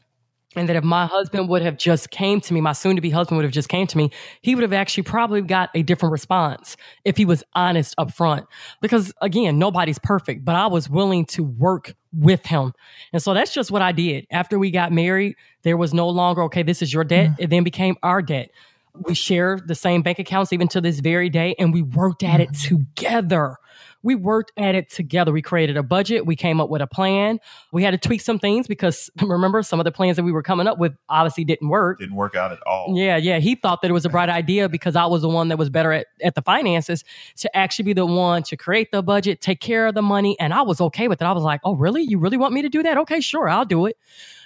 [0.55, 3.11] and that if my husband would have just came to me my soon to be
[3.11, 4.11] husband would have just came to me
[4.43, 8.47] he would have actually probably got a different response if he was honest up front
[8.81, 12.73] because again nobody's perfect but i was willing to work with him
[13.13, 16.43] and so that's just what i did after we got married there was no longer
[16.43, 17.37] okay this is your debt mm.
[17.39, 18.51] it then became our debt
[18.95, 22.41] we share the same bank accounts even to this very day and we worked at
[22.41, 22.69] it mm.
[22.69, 23.57] together
[24.03, 25.33] we worked at it together.
[25.33, 26.27] We created a budget.
[26.27, 27.39] We came up with a plan.
[27.73, 30.43] We had to tweak some things because remember, some of the plans that we were
[30.43, 31.99] coming up with obviously didn't work.
[31.99, 32.95] Didn't work out at all.
[32.97, 33.39] Yeah, yeah.
[33.39, 35.71] He thought that it was a bright idea because I was the one that was
[35.71, 37.05] better at, at the finances
[37.37, 40.39] to actually be the one to create the budget, take care of the money.
[40.41, 41.25] And I was okay with it.
[41.25, 42.03] I was like, oh, really?
[42.03, 42.99] You really want me to do that?
[42.99, 43.97] Okay, sure, I'll do it.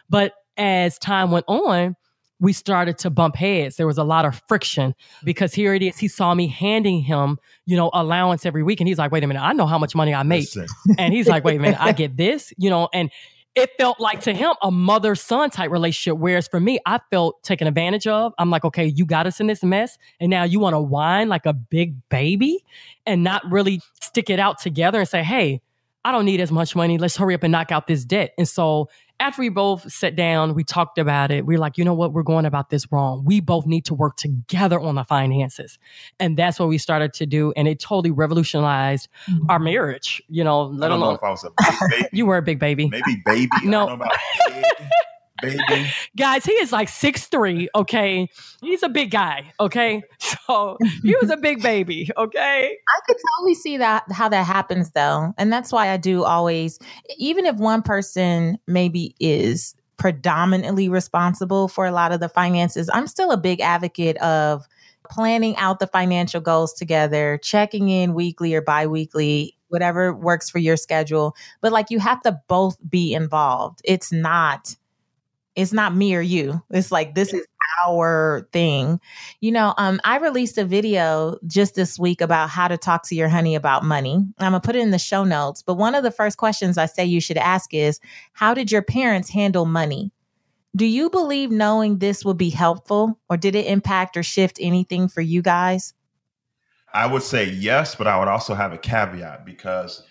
[0.08, 1.96] But as time went on,
[2.38, 3.76] we started to bump heads.
[3.76, 4.94] There was a lot of friction
[5.24, 5.96] because here it is.
[5.98, 8.80] He saw me handing him, you know, allowance every week.
[8.80, 10.48] And he's like, wait a minute, I know how much money I make.
[10.98, 13.10] and he's like, wait a minute, I get this, you know, and
[13.54, 16.18] it felt like to him a mother son type relationship.
[16.18, 18.34] Whereas for me, I felt taken advantage of.
[18.38, 19.96] I'm like, okay, you got us in this mess.
[20.20, 22.62] And now you want to whine like a big baby
[23.06, 25.62] and not really stick it out together and say, hey,
[26.04, 26.98] I don't need as much money.
[26.98, 28.32] Let's hurry up and knock out this debt.
[28.36, 31.46] And so after we both sat down, we talked about it.
[31.46, 32.12] We are like, you know what?
[32.12, 33.24] We're going about this wrong.
[33.24, 35.78] We both need to work together on the finances.
[36.20, 37.52] And that's what we started to do.
[37.56, 39.50] And it totally revolutionized mm-hmm.
[39.50, 40.22] our marriage.
[40.28, 42.08] You know, let I don't know if I was a big baby.
[42.12, 42.88] you were a big baby.
[42.88, 43.48] Maybe baby.
[43.64, 43.98] No
[45.40, 45.90] baby.
[46.16, 47.68] Guys, he is like six three.
[47.74, 48.28] okay?
[48.62, 50.02] He's a big guy, okay?
[50.46, 52.70] So he was a big baby, okay?
[52.70, 55.32] I could totally see that how that happens though.
[55.38, 56.78] And that's why I do always
[57.16, 63.06] even if one person maybe is predominantly responsible for a lot of the finances, I'm
[63.06, 64.66] still a big advocate of
[65.10, 70.76] planning out the financial goals together, checking in weekly or biweekly, whatever works for your
[70.76, 71.34] schedule.
[71.60, 73.80] But like you have to both be involved.
[73.84, 74.76] It's not
[75.56, 76.62] it's not me or you.
[76.70, 77.46] It's like this is
[77.86, 79.00] our thing.
[79.40, 83.14] You know, um, I released a video just this week about how to talk to
[83.14, 84.14] your honey about money.
[84.38, 85.62] I'm gonna put it in the show notes.
[85.62, 88.00] But one of the first questions I say you should ask is,
[88.32, 90.12] how did your parents handle money?
[90.74, 95.08] Do you believe knowing this would be helpful, or did it impact or shift anything
[95.08, 95.94] for you guys?
[96.92, 100.02] I would say yes, but I would also have a caveat because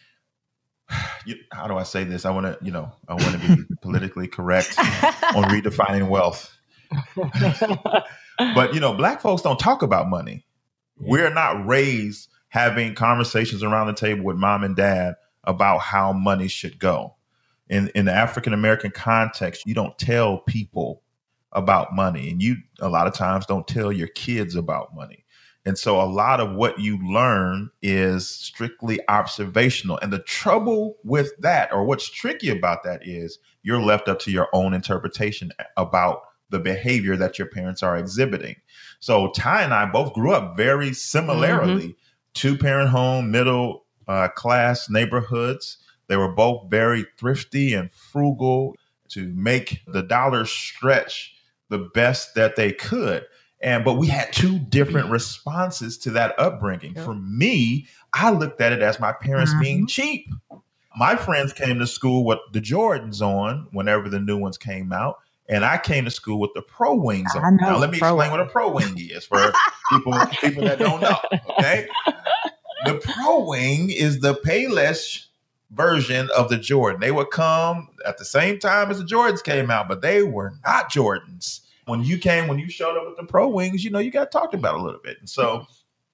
[1.52, 2.26] how do I say this?
[2.26, 6.52] I want to, you know, I want to be politically correct on redefining wealth.
[8.38, 10.46] but you know, black folks don't talk about money.
[10.98, 16.48] We're not raised having conversations around the table with mom and dad about how money
[16.48, 17.16] should go.
[17.70, 21.02] in in the African American context, you don't tell people
[21.52, 25.25] about money, and you a lot of times don't tell your kids about money.
[25.66, 29.98] And so a lot of what you learn is strictly observational.
[29.98, 34.32] And the trouble with that, or what's tricky about that, is you're left up to
[34.32, 38.56] your own interpretation about the behavior that your parents are exhibiting.
[39.00, 41.92] So Tai and I both grew up very similarly, mm-hmm.
[42.36, 45.78] two parent home, middle uh, class neighborhoods.
[46.08, 48.76] They were both very thrifty and frugal
[49.10, 51.36] to make the dollar stretch
[51.70, 53.26] the best that they could.
[53.66, 56.94] And but we had two different responses to that upbringing.
[56.96, 57.04] Yep.
[57.04, 59.62] For me, I looked at it as my parents mm-hmm.
[59.62, 60.28] being cheap.
[60.96, 65.18] My friends came to school with the Jordans on whenever the new ones came out.
[65.50, 67.58] And I came to school with the pro wings on.
[67.58, 69.52] Now let me explain what a pro wing is for
[69.90, 71.18] people people that don't know.
[71.58, 71.88] Okay.
[72.86, 75.26] The pro wing is the Payless
[75.72, 77.02] version of the Jordan.
[77.02, 80.54] They would come at the same time as the Jordans came out, but they were
[80.64, 84.00] not Jordans when you came, when you showed up with the pro wings, you know,
[84.00, 85.18] you got talked about a little bit.
[85.20, 85.68] And so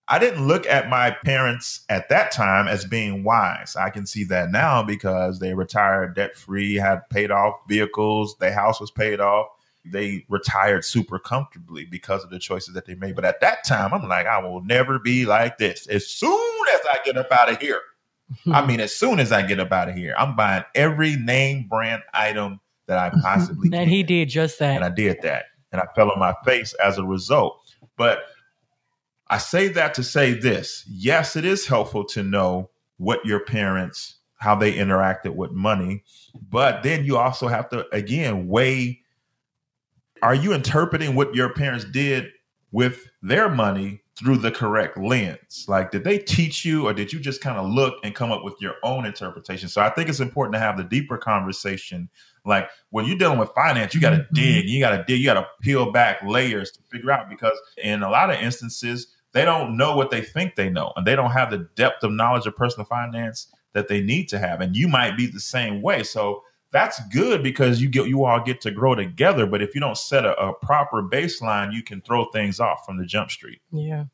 [0.08, 3.76] I didn't look at my parents at that time as being wise.
[3.78, 8.54] I can see that now because they retired debt free, had paid off vehicles, their
[8.54, 9.48] house was paid off.
[9.86, 13.16] They retired super comfortably because of the choices that they made.
[13.16, 15.88] But at that time, I'm like, I will never be like this.
[15.88, 17.82] As soon as I get up out of here,
[18.48, 21.68] I mean, as soon as I get up out of here, I'm buying every name
[21.68, 23.80] brand item that I possibly can.
[23.80, 24.76] And he did just that.
[24.76, 27.60] And I did that and I fell on my face as a result.
[27.98, 28.24] But
[29.30, 34.18] I say that to say this yes, it is helpful to know what your parents,
[34.36, 36.04] how they interacted with money,
[36.50, 39.02] but then you also have to, again, weigh
[40.22, 42.28] are you interpreting what your parents did
[42.72, 45.66] with their money through the correct lens?
[45.68, 48.44] Like, did they teach you, or did you just kind of look and come up
[48.44, 49.68] with your own interpretation?
[49.68, 52.10] So I think it's important to have the deeper conversation
[52.46, 54.34] like when you're dealing with finance, you got to mm-hmm.
[54.34, 57.58] dig, you got to dig, you got to peel back layers to figure out because
[57.84, 61.16] in a lot of instances, they don't know what they think they know and they
[61.16, 64.60] don't have the depth of knowledge of personal finance that they need to have.
[64.60, 66.04] And you might be the same way.
[66.04, 69.46] So that's good because you get you all get to grow together.
[69.46, 72.98] But if you don't set a, a proper baseline, you can throw things off from
[72.98, 73.62] the jump street.
[73.72, 74.06] Yeah.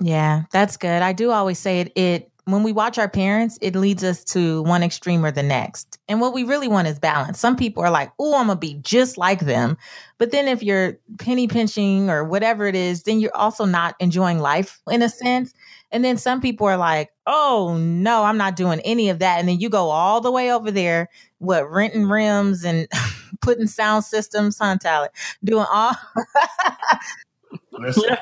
[0.00, 1.00] Yeah, that's good.
[1.02, 4.62] I do always say it it when we watch our parents, it leads us to
[4.62, 5.98] one extreme or the next.
[6.08, 7.38] And what we really want is balance.
[7.38, 9.76] Some people are like, oh, I'm going to be just like them.
[10.18, 14.40] But then if you're penny pinching or whatever it is, then you're also not enjoying
[14.40, 15.54] life in a sense.
[15.92, 19.38] And then some people are like, oh, no, I'm not doing any of that.
[19.38, 22.88] And then you go all the way over there, what, renting rims and
[23.40, 25.12] putting sound systems, on talent,
[25.44, 25.92] doing all.
[27.78, 28.16] Listen,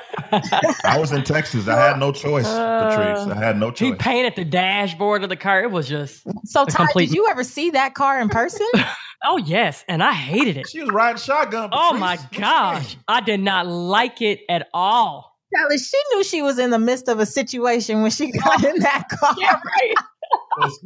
[0.83, 1.67] I was in Texas.
[1.67, 3.27] I had no choice, Patrice.
[3.27, 3.89] I had no choice.
[3.89, 5.61] He painted the dashboard of the car.
[5.61, 6.65] It was just so.
[6.65, 7.07] Tai, complete...
[7.07, 8.67] did you ever see that car in person?
[9.25, 10.69] oh yes, and I hated it.
[10.69, 11.69] She was riding shotgun.
[11.69, 11.79] Patrice.
[11.83, 15.37] Oh my gosh, I did not like it at all.
[15.53, 18.79] Kelly, she knew she was in the midst of a situation when she got in
[18.79, 19.35] that car.
[19.37, 20.69] Yeah, right.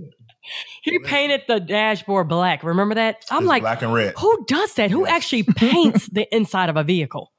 [0.83, 2.63] He painted the dashboard black.
[2.63, 3.25] Remember that?
[3.31, 4.13] I'm it's like, black and red.
[4.19, 4.91] Who does that?
[4.91, 7.31] Who actually paints the inside of a vehicle?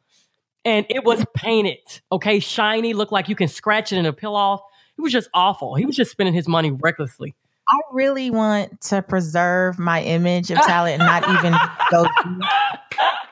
[0.67, 1.79] And it was painted,
[2.11, 4.61] okay, shiny, looked like you can scratch it and it'll peel off.
[4.99, 5.77] It was just awful.
[5.77, 7.37] He was just spending his money recklessly.
[7.69, 11.55] I really want to preserve my image of Talaat and not even
[11.91, 12.03] go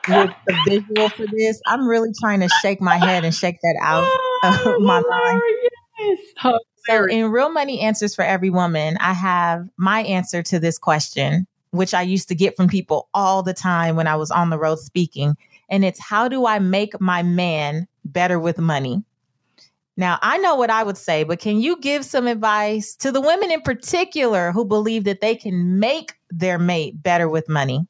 [0.07, 1.59] with the visual for this.
[1.67, 5.41] I'm really trying to shake my head and shake that out oh, of my mind.
[5.99, 6.19] Yes.
[6.87, 11.47] So, in Real Money Answers for Every Woman, I have my answer to this question,
[11.71, 14.57] which I used to get from people all the time when I was on the
[14.57, 15.35] road speaking
[15.69, 19.03] and it's how do I make my man better with money?
[19.97, 23.21] Now, I know what I would say, but can you give some advice to the
[23.21, 27.87] women in particular who believe that they can make their mate better with money?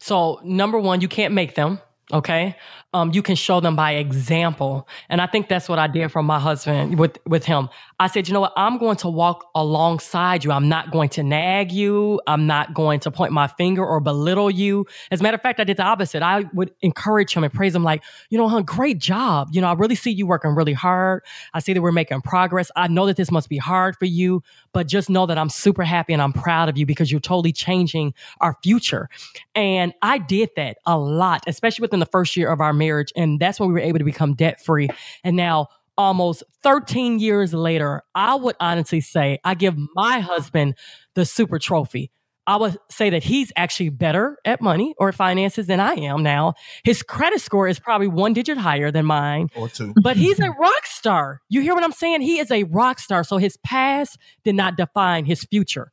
[0.00, 1.80] So, number one, you can't make them.
[2.12, 2.56] Okay
[2.92, 4.88] um, you can show them by example.
[5.08, 7.68] And I think that's what I did from my husband with, with him.
[8.00, 8.52] I said, you know what?
[8.56, 10.50] I'm going to walk alongside you.
[10.50, 12.20] I'm not going to nag you.
[12.26, 14.86] I'm not going to point my finger or belittle you.
[15.10, 16.22] As a matter of fact, I did the opposite.
[16.22, 19.48] I would encourage him and praise him like, you know, hun, great job.
[19.52, 21.22] You know, I really see you working really hard.
[21.54, 22.70] I see that we're making progress.
[22.74, 25.84] I know that this must be hard for you, but just know that I'm super
[25.84, 29.08] happy and I'm proud of you because you're totally changing our future.
[29.54, 33.12] And I did that a lot, especially within the first year of our marriage.
[33.14, 34.88] And that's when we were able to become debt free.
[35.22, 40.76] And now, almost 13 years later, I would honestly say I give my husband
[41.14, 42.10] the super trophy.
[42.46, 46.54] I would say that he's actually better at money or finances than I am now.
[46.82, 49.50] His credit score is probably one digit higher than mine.
[49.54, 49.94] Or two.
[50.02, 51.42] But he's a rock star.
[51.48, 52.22] You hear what I'm saying?
[52.22, 53.22] He is a rock star.
[53.22, 55.92] So his past did not define his future.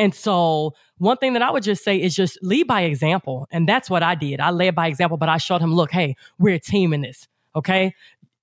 [0.00, 3.46] And so one thing that I would just say is just lead by example.
[3.50, 4.40] And that's what I did.
[4.40, 7.28] I led by example, but I showed him, look, hey, we're a team in this.
[7.54, 7.94] Okay.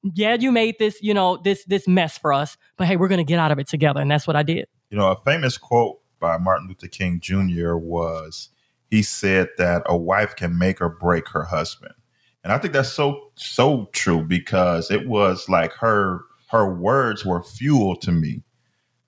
[0.03, 3.23] Yeah, you made this, you know, this this mess for us, but hey, we're gonna
[3.23, 3.99] get out of it together.
[3.99, 4.67] And that's what I did.
[4.91, 7.75] You know, a famous quote by Martin Luther King Jr.
[7.75, 8.49] was
[8.91, 11.95] he said that a wife can make or break her husband.
[12.43, 17.41] And I think that's so so true because it was like her her words were
[17.41, 18.43] fuel to me.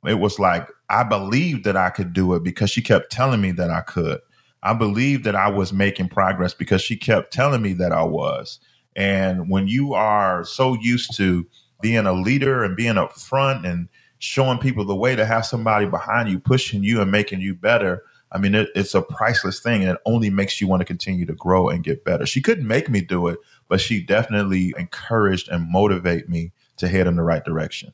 [0.03, 3.51] It was like I believed that I could do it because she kept telling me
[3.51, 4.19] that I could.
[4.63, 8.59] I believed that I was making progress because she kept telling me that I was.
[8.95, 11.45] And when you are so used to
[11.81, 13.87] being a leader and being up front and
[14.17, 18.03] showing people the way to have somebody behind you pushing you and making you better,
[18.31, 21.25] I mean, it, it's a priceless thing and it only makes you want to continue
[21.25, 22.25] to grow and get better.
[22.25, 27.07] She couldn't make me do it, but she definitely encouraged and motivated me to head
[27.07, 27.93] in the right direction.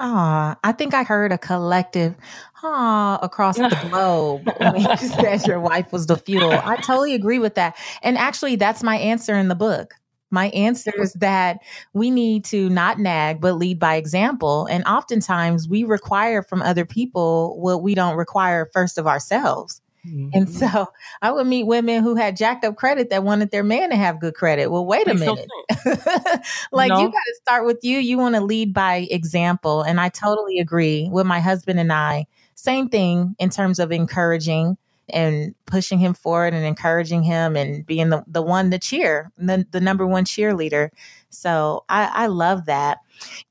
[0.00, 2.14] Ah, I think I heard a collective
[2.62, 6.60] ah across the globe when you said your wife was the fuel.
[6.64, 7.76] I totally agree with that.
[8.02, 9.94] And actually, that's my answer in the book.
[10.30, 11.60] My answer is that
[11.92, 14.66] we need to not nag, but lead by example.
[14.66, 19.80] And oftentimes we require from other people what we don't require first of ourselves.
[20.06, 20.30] Mm-hmm.
[20.34, 20.86] And so
[21.22, 24.20] I would meet women who had jacked up credit that wanted their man to have
[24.20, 24.70] good credit.
[24.70, 25.48] Well, wait a minute.
[26.72, 27.00] like no.
[27.00, 27.98] you got to start with you.
[27.98, 29.82] You want to lead by example.
[29.82, 32.26] And I totally agree with my husband and I.
[32.54, 34.76] Same thing in terms of encouraging
[35.10, 39.66] and pushing him forward and encouraging him and being the, the one to cheer, the,
[39.70, 40.90] the number one cheerleader.
[41.28, 42.98] So I, I love that.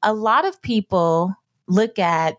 [0.01, 1.35] A lot of people
[1.67, 2.37] look at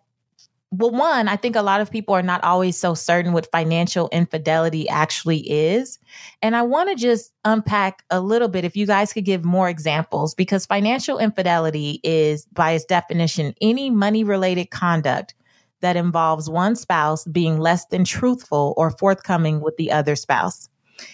[0.79, 4.09] well, one, I think a lot of people are not always so certain what financial
[4.13, 5.99] infidelity actually is.
[6.43, 9.69] And I want to just unpack a little bit if you guys could give more
[9.69, 15.35] examples, because financial infidelity is, by its definition, any money related conduct
[15.81, 20.69] that involves one spouse being less than truthful or forthcoming with the other spouse.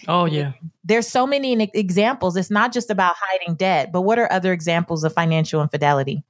[0.07, 0.53] Oh, yeah.
[0.83, 2.37] There's so many examples.
[2.37, 6.23] It's not just about hiding debt, but what are other examples of financial infidelity?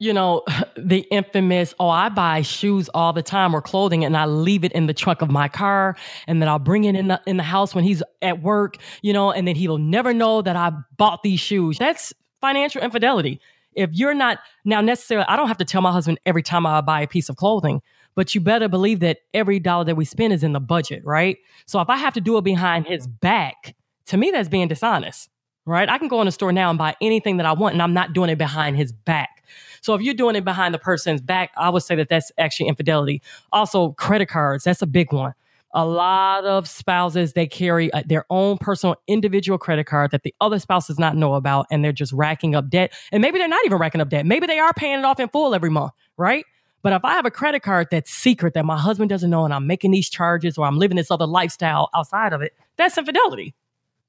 [0.00, 0.42] You know,
[0.76, 4.72] the infamous, oh, I buy shoes all the time or clothing and I leave it
[4.72, 5.96] in the trunk of my car
[6.26, 9.12] and then I'll bring it in the, in the house when he's at work, you
[9.12, 11.78] know, and then he'll never know that I bought these shoes.
[11.78, 13.40] That's financial infidelity
[13.74, 16.80] if you're not now necessarily, I don't have to tell my husband every time I
[16.80, 17.82] buy a piece of clothing,
[18.14, 21.38] but you better believe that every dollar that we spend is in the budget, right?
[21.66, 23.74] So if I have to do it behind his back,
[24.06, 25.28] to me, that's being dishonest,
[25.66, 25.88] right?
[25.88, 27.94] I can go in the store now and buy anything that I want, and I'm
[27.94, 29.39] not doing it behind his back.
[29.80, 32.68] So if you're doing it behind the person's back, I would say that that's actually
[32.68, 33.22] infidelity.
[33.52, 35.34] Also, credit cards, that's a big one.
[35.72, 40.34] A lot of spouses they carry uh, their own personal individual credit card that the
[40.40, 42.92] other spouse does not know about and they're just racking up debt.
[43.12, 44.26] And maybe they're not even racking up debt.
[44.26, 46.44] Maybe they are paying it off in full every month right?
[46.82, 49.52] But if i have a credit card that's secret that my husband doesn't know and
[49.52, 53.54] i'm making these charges or i'm living this other lifestyle outside of it that's infidelity.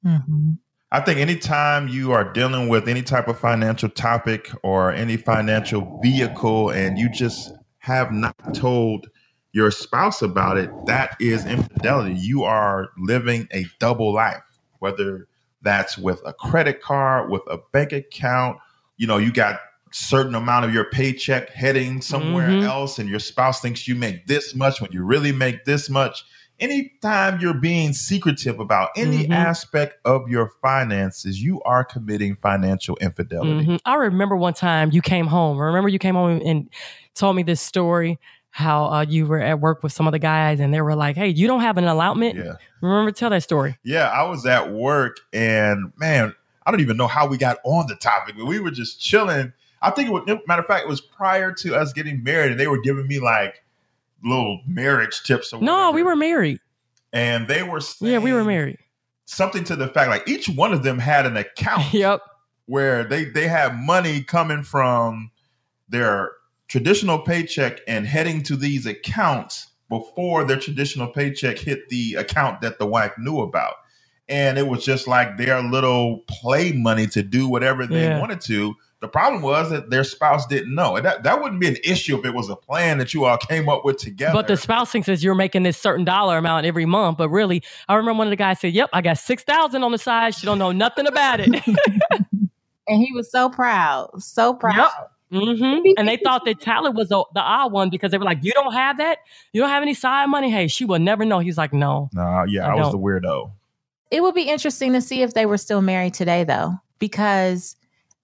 [0.05, 0.53] Mm-hmm.
[0.93, 5.99] I think anytime you are dealing with any type of financial topic or any financial
[6.03, 9.09] vehicle and you just have not told
[9.53, 12.15] your spouse about it, that is infidelity.
[12.15, 14.43] You are living a double life,
[14.79, 15.29] whether
[15.61, 18.57] that's with a credit card, with a bank account.
[18.97, 19.61] You know, you got
[19.91, 22.65] certain amount of your paycheck heading somewhere mm-hmm.
[22.65, 26.25] else, and your spouse thinks you make this much when you really make this much.
[26.61, 29.33] Anytime you're being secretive about any mm-hmm.
[29.33, 33.65] aspect of your finances, you are committing financial infidelity.
[33.65, 33.75] Mm-hmm.
[33.83, 35.57] I remember one time you came home.
[35.57, 36.69] Remember you came home and
[37.15, 38.19] told me this story
[38.51, 41.15] how uh, you were at work with some of the guys and they were like,
[41.15, 42.53] "Hey, you don't have an allotment." Yeah.
[42.81, 43.77] Remember, tell that story.
[43.83, 46.35] Yeah, I was at work and man,
[46.65, 49.53] I don't even know how we got on the topic, but we were just chilling.
[49.81, 52.59] I think it was matter of fact, it was prior to us getting married, and
[52.59, 53.60] they were giving me like
[54.23, 55.53] little marriage tips.
[55.53, 55.95] Or no, whatever.
[55.95, 56.59] we were married,
[57.13, 58.77] and they were yeah, we were married.
[59.25, 61.93] Something to the fact like each one of them had an account.
[61.93, 62.21] yep.
[62.65, 65.31] Where they they had money coming from
[65.89, 66.31] their
[66.67, 72.79] traditional paycheck and heading to these accounts before their traditional paycheck hit the account that
[72.79, 73.73] the wife knew about.
[74.29, 78.19] And it was just like their little play money to do whatever they yeah.
[78.19, 78.73] wanted to.
[79.01, 80.95] The problem was that their spouse didn't know.
[80.95, 83.37] And that, that wouldn't be an issue if it was a plan that you all
[83.37, 84.33] came up with together.
[84.33, 87.17] But the spouse thinks that you're making this certain dollar amount every month.
[87.17, 89.97] But really, I remember one of the guys said, Yep, I got 6000 on the
[89.97, 90.35] side.
[90.35, 91.49] She don't know nothing about it.
[92.87, 94.21] and he was so proud.
[94.21, 94.77] So proud.
[94.77, 95.11] Yep.
[95.31, 95.93] Mm-hmm.
[95.97, 98.51] And they thought that Tyler was the, the odd one because they were like, "You
[98.51, 99.19] don't have that.
[99.53, 100.51] You don't have any side money.
[100.51, 103.49] Hey, she will never know." He's like, "No, nah, yeah, I, I was the weirdo."
[104.11, 107.77] It would be interesting to see if they were still married today, though, because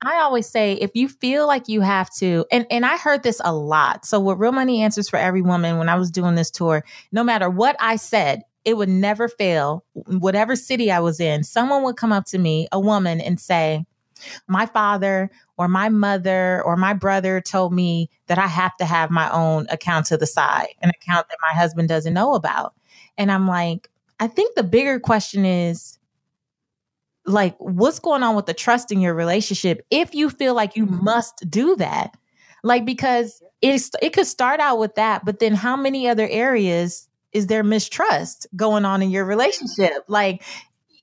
[0.04, 3.41] I always say if you feel like you have to, and, and I heard this
[3.43, 4.06] a lot.
[4.06, 7.24] So with Real Money Answers for Every Woman, when I was doing this tour, no
[7.24, 9.84] matter what I said, it would never fail.
[9.93, 13.86] Whatever city I was in, someone would come up to me, a woman, and say,
[14.48, 19.10] my father or my mother or my brother told me that I have to have
[19.10, 22.74] my own account to the side, an account that my husband doesn't know about.
[23.18, 23.89] And I'm like,
[24.20, 25.98] I think the bigger question is
[27.28, 30.86] like, what's going on with the trust in your relationship if you feel like you
[30.86, 31.03] mm-hmm.
[31.03, 32.15] must do that?
[32.63, 37.07] Like, because it's, it could start out with that, but then how many other areas
[37.34, 40.05] is there mistrust going on in your relationship?
[40.07, 40.41] Like,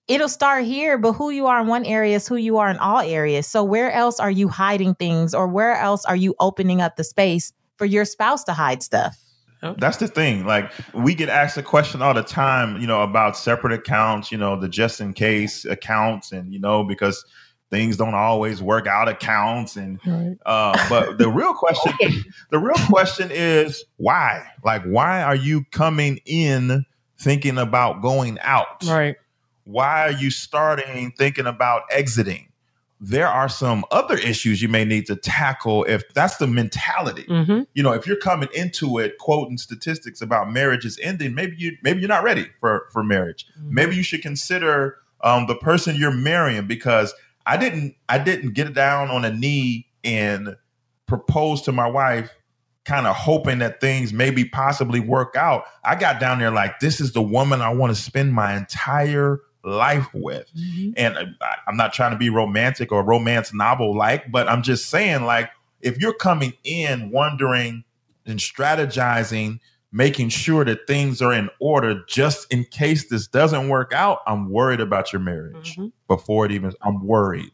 [0.09, 2.79] it'll start here, but who you are in one area is who you are in
[2.79, 3.47] all areas.
[3.47, 7.05] So where else are you hiding things or where else are you opening up the
[7.05, 9.24] space for your spouse to hide stuff?
[9.79, 10.47] That's the thing.
[10.47, 14.39] Like we get asked a question all the time, you know, about separate accounts, you
[14.39, 17.25] know, the just in case accounts and you know, because
[17.71, 20.37] things don't always work out accounts and right.
[20.47, 21.93] uh but the real question
[22.51, 24.47] the real question is why?
[24.63, 26.85] Like why are you coming in
[27.19, 28.85] thinking about going out?
[28.85, 29.17] Right
[29.65, 32.49] why are you starting thinking about exiting?
[33.09, 37.25] There are some other issues you may need to tackle if that's the mentality.
[37.25, 37.63] Mm-hmm.
[37.75, 42.01] You know, if you're coming into it quoting statistics about marriages ending, maybe you maybe
[42.01, 43.47] you're not ready for for marriage.
[43.59, 43.75] Mm-hmm.
[43.75, 47.15] Maybe you should consider um, the person you're marrying because
[47.47, 50.57] I didn't I didn't get down on a knee and
[51.07, 52.31] propose to my wife
[52.85, 55.65] kind of hoping that things maybe possibly work out.
[55.85, 59.41] I got down there like this is the woman I want to spend my entire
[59.65, 60.51] life with.
[60.55, 60.93] Mm-hmm.
[60.97, 64.91] And I, I'm not trying to be romantic or romance novel like, but I'm just
[64.91, 65.51] saying, like,
[65.81, 67.85] if you're coming in wondering
[68.27, 69.61] and strategizing,
[69.93, 74.51] making sure that things are in order just in case this doesn't work out, I'm
[74.51, 75.89] worried about your marriage mm-hmm.
[76.09, 77.53] before it even, I'm worried.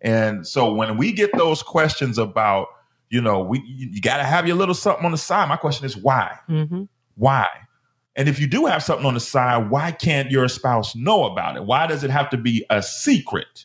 [0.00, 2.68] And so when we get those questions about,
[3.10, 5.48] you know, we you, you got to have your little something on the side.
[5.48, 6.38] My question is why?
[6.48, 6.84] Mm-hmm.
[7.16, 7.48] Why?
[8.18, 11.56] And if you do have something on the side, why can't your spouse know about
[11.56, 11.64] it?
[11.64, 13.64] Why does it have to be a secret?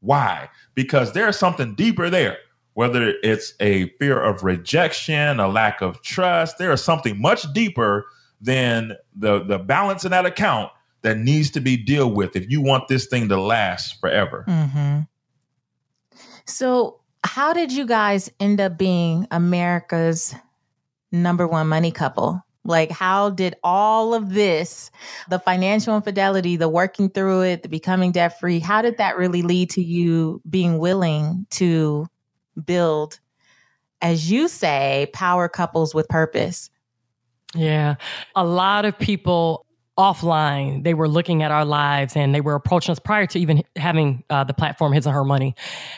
[0.00, 0.50] Why?
[0.74, 2.38] Because there's something deeper there.
[2.74, 8.06] Whether it's a fear of rejection, a lack of trust, there is something much deeper
[8.40, 10.72] than the, the balance in that account
[11.02, 14.44] that needs to be dealt with if you want this thing to last forever.
[14.48, 15.00] Mm-hmm.
[16.44, 20.34] So, how did you guys end up being America's
[21.12, 22.44] number one money couple?
[22.64, 24.90] Like, how did all of this,
[25.28, 29.42] the financial infidelity, the working through it, the becoming debt free, how did that really
[29.42, 32.06] lead to you being willing to
[32.64, 33.18] build,
[34.00, 36.70] as you say, power couples with purpose?
[37.54, 37.96] Yeah.
[38.36, 39.66] A lot of people
[39.98, 40.84] offline.
[40.84, 44.24] They were looking at our lives and they were approaching us prior to even having
[44.30, 45.54] uh, the platform his and her money.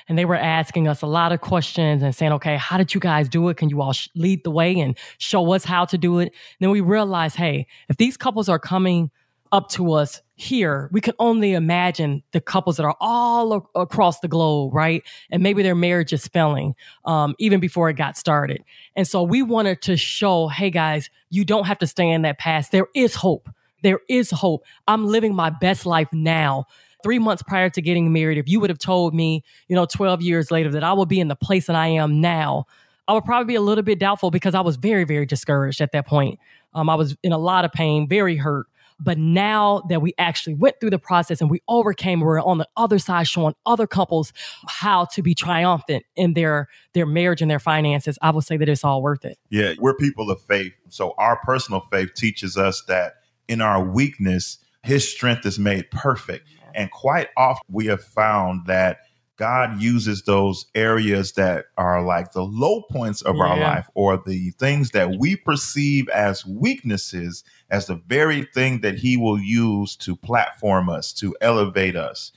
[0.08, 3.00] And they were asking us a lot of questions and saying okay how did you
[3.00, 3.56] guys do it?
[3.56, 6.24] Can you all sh- lead the way and show us how to do it?
[6.24, 9.10] And then we realized hey if these couples are coming
[9.52, 14.26] up to us here we can only imagine the couples that are all across the
[14.26, 15.04] globe right?
[15.30, 16.74] And maybe their marriage is failing
[17.04, 18.64] um, even before it got started.
[18.96, 22.40] And so we wanted to show hey guys you don't have to stay in that
[22.40, 22.72] past.
[22.72, 23.48] There is hope
[23.84, 24.64] there is hope.
[24.88, 26.64] I'm living my best life now.
[27.02, 30.22] Three months prior to getting married, if you would have told me, you know, 12
[30.22, 32.64] years later that I would be in the place that I am now,
[33.06, 35.92] I would probably be a little bit doubtful because I was very, very discouraged at
[35.92, 36.40] that point.
[36.72, 38.66] Um, I was in a lot of pain, very hurt.
[39.00, 42.68] But now that we actually went through the process and we overcame, we're on the
[42.76, 44.32] other side showing other couples
[44.66, 48.18] how to be triumphant in their their marriage and their finances.
[48.22, 49.36] I would say that it's all worth it.
[49.50, 50.72] Yeah, we're people of faith.
[50.88, 53.16] So our personal faith teaches us that
[53.48, 56.48] in our weakness, his strength is made perfect.
[56.74, 58.98] And quite often we have found that
[59.36, 63.42] God uses those areas that are like the low points of yeah.
[63.42, 68.98] our life or the things that we perceive as weaknesses as the very thing that
[68.98, 72.30] he will use to platform us, to elevate us.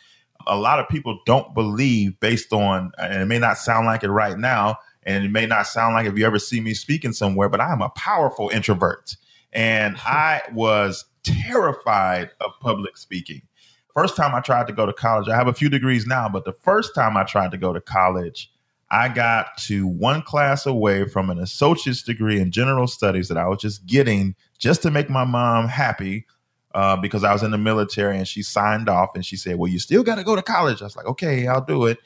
[0.47, 4.10] A lot of people don't believe based on, and it may not sound like it
[4.10, 7.49] right now, and it may not sound like if you ever see me speaking somewhere,
[7.49, 9.18] but I'm a powerful introvert.
[9.54, 13.41] And I was terrified of public speaking.
[13.93, 16.45] First time I tried to go to college, I have a few degrees now, but
[16.45, 18.52] the first time I tried to go to college,
[18.91, 23.48] I got to one class away from an associate's degree in general studies that I
[23.48, 26.26] was just getting just to make my mom happy
[26.74, 29.72] uh, because I was in the military and she signed off and she said, Well,
[29.72, 30.82] you still got to go to college.
[30.82, 31.98] I was like, Okay, I'll do it.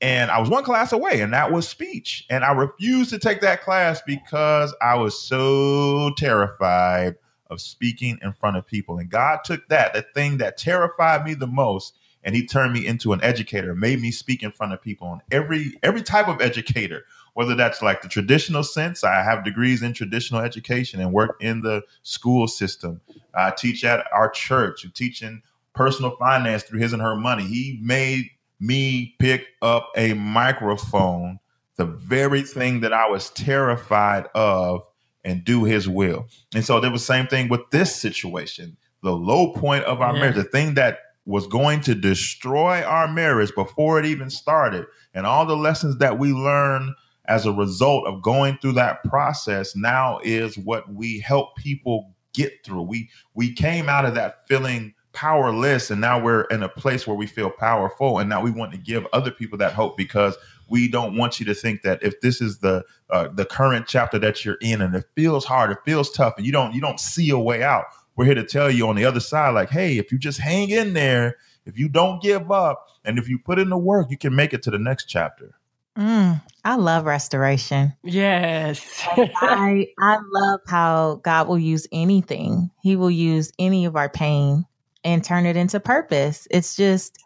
[0.00, 2.26] And I was one class away, and that was speech.
[2.28, 7.16] And I refused to take that class because I was so terrified
[7.48, 8.98] of speaking in front of people.
[8.98, 12.86] And God took that, the thing that terrified me the most, and he turned me
[12.86, 16.40] into an educator, made me speak in front of people on every every type of
[16.40, 19.04] educator, whether that's like the traditional sense.
[19.04, 23.00] I have degrees in traditional education and work in the school system.
[23.32, 25.42] I teach at our church, teaching
[25.72, 27.44] personal finance through his and her money.
[27.44, 28.30] He made
[28.60, 31.38] me pick up a microphone,
[31.76, 34.82] the very thing that I was terrified of,
[35.24, 36.26] and do his will.
[36.54, 38.76] And so there was the same thing with this situation.
[39.02, 43.54] The low point of our marriage, the thing that was going to destroy our marriage
[43.54, 46.94] before it even started, and all the lessons that we learned
[47.28, 52.52] as a result of going through that process now is what we help people get
[52.64, 52.82] through.
[52.82, 57.16] We we came out of that feeling powerless and now we're in a place where
[57.16, 60.36] we feel powerful and now we want to give other people that hope because
[60.68, 64.18] we don't want you to think that if this is the uh, the current chapter
[64.18, 67.00] that you're in and it feels hard it feels tough and you don't you don't
[67.00, 69.96] see a way out we're here to tell you on the other side like hey
[69.96, 73.58] if you just hang in there if you don't give up and if you put
[73.58, 75.54] in the work you can make it to the next chapter
[75.96, 77.94] Mm, I love restoration.
[78.04, 78.84] Yes.
[79.06, 82.70] I I love how God will use anything.
[82.82, 84.66] He will use any of our pain
[85.06, 86.48] and turn it into purpose.
[86.50, 87.16] It's just,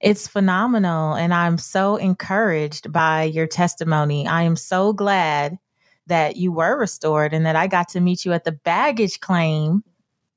[0.00, 1.14] it's phenomenal.
[1.14, 4.28] And I'm so encouraged by your testimony.
[4.28, 5.58] I am so glad
[6.08, 9.82] that you were restored and that I got to meet you at the baggage claim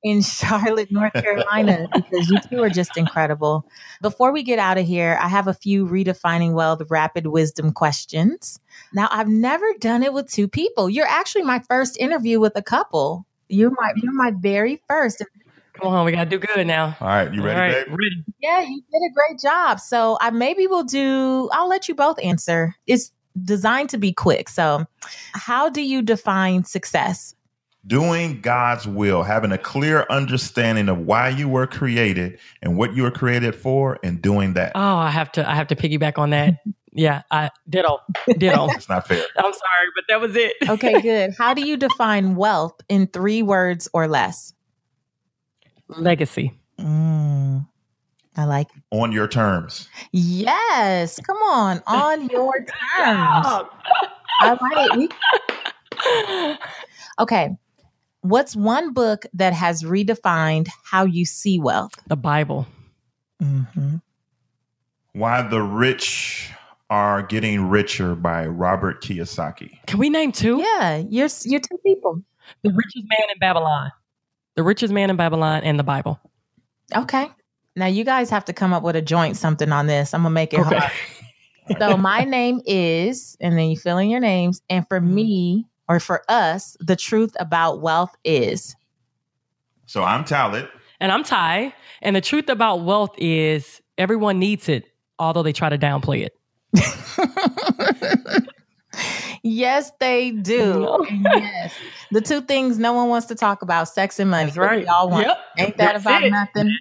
[0.04, 3.68] in Charlotte, North Carolina, because you two are just incredible.
[4.02, 8.58] Before we get out of here, I have a few redefining wealth rapid wisdom questions.
[8.94, 10.90] Now, I've never done it with two people.
[10.90, 13.26] You're actually my first interview with a couple.
[13.50, 15.22] You're my you're my very first.
[15.80, 16.96] Come on, we gotta do good now.
[17.00, 18.24] All right, you ready, All right, ready.
[18.42, 19.80] Yeah, you did a great job.
[19.80, 21.50] So I maybe we'll do.
[21.54, 22.76] I'll let you both answer.
[22.88, 23.12] It's
[23.44, 24.50] designed to be quick.
[24.50, 24.86] So,
[25.34, 27.36] how do you define success?
[27.88, 33.04] Doing God's will, having a clear understanding of why you were created and what you
[33.04, 34.72] were created for, and doing that.
[34.74, 35.48] Oh, I have to.
[35.48, 36.56] I have to piggyback on that.
[36.98, 38.00] Yeah, I ditto,
[38.38, 38.68] ditto.
[38.72, 39.22] it's not fair.
[39.36, 40.54] I'm sorry, but that was it.
[40.70, 41.36] okay, good.
[41.38, 44.54] How do you define wealth in three words or less?
[45.88, 46.54] Legacy.
[46.80, 47.68] Mm,
[48.36, 48.84] I like it.
[48.92, 49.88] On your terms.
[50.12, 51.20] Yes.
[51.22, 51.82] Come on.
[51.88, 52.54] On your
[52.98, 53.48] terms.
[54.42, 55.10] All right.
[57.20, 57.50] okay.
[58.22, 61.94] What's one book that has redefined how you see wealth?
[62.08, 62.68] The Bible.
[63.42, 63.98] Mm-hmm.
[65.14, 66.50] Why the Rich
[66.90, 69.78] Are Getting Richer by Robert Kiyosaki.
[69.86, 70.58] Can we name two?
[70.58, 72.22] Yeah, you're, you're two people.
[72.64, 73.92] The Richest Man in Babylon.
[74.56, 76.20] The Richest Man in Babylon and the Bible.
[76.96, 77.30] Okay.
[77.76, 80.14] Now you guys have to come up with a joint something on this.
[80.14, 80.78] I'm gonna make it okay.
[80.78, 80.92] hard.
[81.80, 84.62] so my name is, and then you fill in your names.
[84.70, 85.16] And for mm-hmm.
[85.16, 88.76] me or for us, the truth about wealth is.
[89.86, 90.70] So I'm Talaat.
[91.00, 91.74] And I'm Tai.
[92.02, 94.86] And the truth about wealth is everyone needs it,
[95.20, 96.38] although they try to downplay it.
[99.48, 101.06] Yes, they do.
[101.24, 101.72] yes.
[102.10, 104.46] The two things no one wants to talk about, sex and money.
[104.46, 104.84] That's right.
[104.84, 105.28] Y'all want.
[105.28, 105.38] Yep.
[105.60, 106.32] Ain't that That's about it.
[106.32, 106.76] nothing?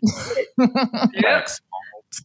[1.12, 1.60] yes.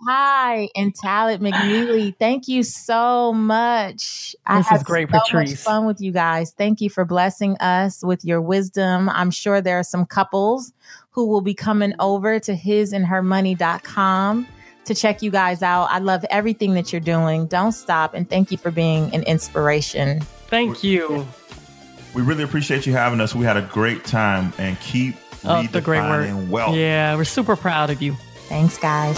[0.07, 4.33] Tai and Talaat McNeely, thank you so much.
[4.49, 5.49] This I is great, so Patrice.
[5.49, 6.51] Much fun with you guys.
[6.51, 9.09] Thank you for blessing us with your wisdom.
[9.09, 10.71] I'm sure there are some couples
[11.09, 14.47] who will be coming over to hisandhermoney.com
[14.89, 15.85] to check you guys out.
[15.91, 17.45] I love everything that you're doing.
[17.45, 18.15] Don't stop.
[18.15, 20.21] And thank you for being an inspiration.
[20.47, 21.27] Thank you.
[22.15, 23.35] We really appreciate you having us.
[23.35, 25.15] We had a great time and keep
[25.45, 26.49] oh, the great work.
[26.49, 26.75] wealth.
[26.75, 28.15] Yeah, we're super proud of you.
[28.47, 29.17] Thanks, guys.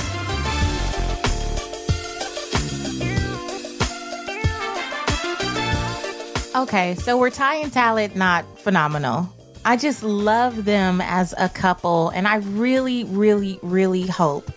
[6.53, 9.33] Okay, so we're Tai and Talaat not phenomenal.
[9.63, 14.51] I just love them as a couple, and I really, really, really hope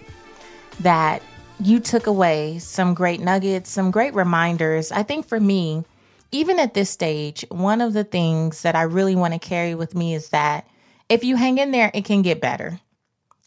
[0.80, 1.22] that
[1.60, 4.92] you took away some great nuggets, some great reminders.
[4.92, 5.84] I think for me,
[6.32, 9.94] even at this stage, one of the things that I really want to carry with
[9.94, 10.66] me is that
[11.08, 12.80] if you hang in there, it can get better.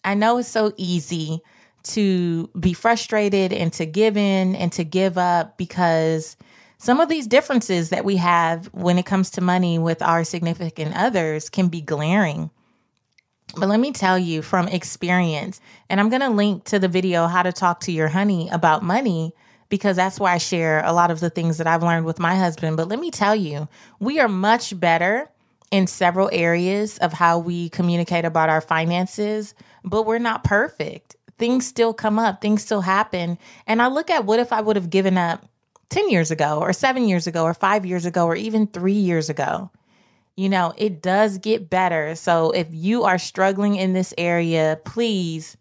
[0.05, 1.41] I know it's so easy
[1.83, 6.37] to be frustrated and to give in and to give up because
[6.77, 10.95] some of these differences that we have when it comes to money with our significant
[10.95, 12.51] others can be glaring.
[13.55, 17.27] But let me tell you from experience, and I'm going to link to the video,
[17.27, 19.33] How to Talk to Your Honey About Money,
[19.69, 22.35] because that's where I share a lot of the things that I've learned with my
[22.35, 22.77] husband.
[22.77, 23.67] But let me tell you,
[23.99, 25.29] we are much better
[25.71, 31.15] in several areas of how we communicate about our finances, but we're not perfect.
[31.37, 33.37] Things still come up, things still happen.
[33.65, 35.45] And I look at what if I would have given up
[35.89, 39.29] 10 years ago, or seven years ago, or five years ago, or even three years
[39.29, 39.71] ago?
[40.37, 42.13] You know, it does get better.
[42.13, 45.57] So if you are struggling in this area, please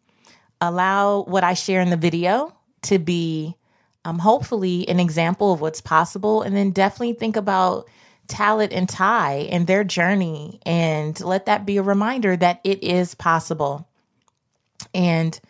[0.60, 3.56] allow what I share in the video to be
[4.04, 6.42] um, hopefully an example of what's possible.
[6.42, 7.88] And then definitely think about
[8.28, 13.14] Talaat and Tai and their journey and let that be a reminder that it is
[13.14, 13.88] possible.
[14.92, 15.40] And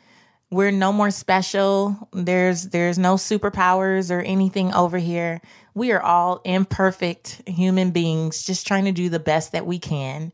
[0.50, 2.08] we're no more special.
[2.12, 5.40] There's there's no superpowers or anything over here.
[5.74, 10.32] We are all imperfect human beings just trying to do the best that we can.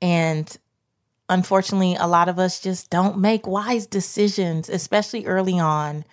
[0.00, 0.56] And
[1.28, 6.04] unfortunately, a lot of us just don't make wise decisions, especially early on,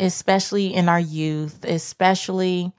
[0.00, 2.72] especially in our youth, especially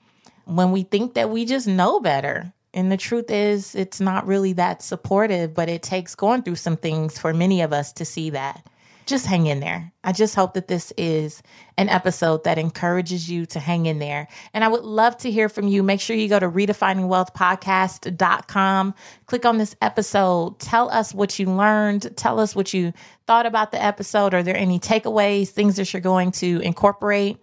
[0.46, 2.52] when we think that we just know better.
[2.74, 6.76] And the truth is, it's not really that supportive, but it takes going through some
[6.76, 8.68] things for many of us to see that
[9.06, 9.92] just hang in there.
[10.04, 11.42] I just hope that this is
[11.78, 14.30] an episode that encourages you to hang in there.
[14.54, 15.84] And I would love to hear from you.
[15.84, 18.96] Make sure you go to redefiningwealthpodcast.com,
[19.26, 22.94] click on this episode, tell us what you learned, tell us what you
[23.28, 24.34] thought about the episode.
[24.34, 27.38] Are there any takeaways, things that you're going to incorporate?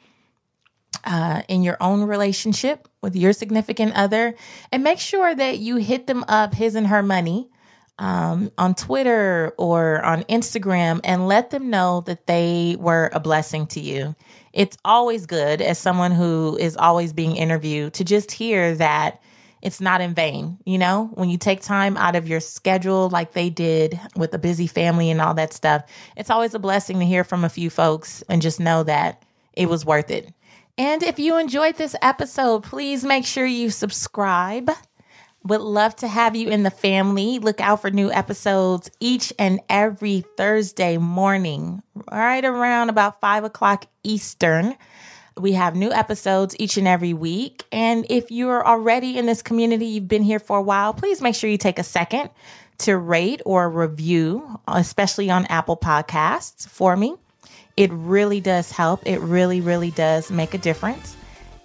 [1.04, 4.36] Uh, in your own relationship with your significant other,
[4.70, 7.50] and make sure that you hit them up, his and her money,
[8.02, 13.64] um, on Twitter or on Instagram and let them know that they were a blessing
[13.68, 14.16] to you.
[14.52, 19.22] It's always good, as someone who is always being interviewed, to just hear that
[19.62, 20.58] it's not in vain.
[20.66, 24.38] You know, when you take time out of your schedule, like they did with a
[24.38, 25.84] busy family and all that stuff,
[26.16, 29.22] it's always a blessing to hear from a few folks and just know that
[29.52, 30.28] it was worth it.
[30.76, 34.70] And if you enjoyed this episode, please make sure you subscribe
[35.44, 37.38] would love to have you in the family.
[37.38, 43.86] Look out for new episodes each and every Thursday morning, right around about five o'clock
[44.04, 44.76] Eastern.
[45.36, 47.64] We have new episodes each and every week.
[47.72, 51.34] And if you're already in this community, you've been here for a while, please make
[51.34, 52.30] sure you take a second
[52.78, 57.16] to rate or review, especially on Apple Podcasts for me.
[57.76, 59.06] It really does help.
[59.06, 61.16] It really, really does make a difference.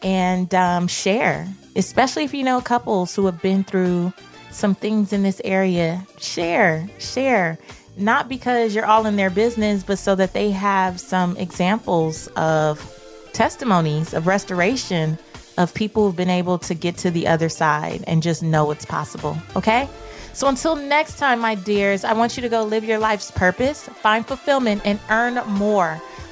[0.01, 4.11] And um, share especially if you know couples who have been through
[4.51, 6.05] some things in this area.
[6.17, 7.57] Share, share.
[7.95, 12.93] Not because you're all in their business, but so that they have some examples of
[13.33, 15.17] testimonies of restoration
[15.57, 18.85] of people who've been able to get to the other side and just know it's
[18.85, 19.37] possible.
[19.55, 19.87] Okay?
[20.33, 23.83] So until next time, my dears, I want you to go live your life's purpose,
[23.83, 26.01] find fulfillment, and earn more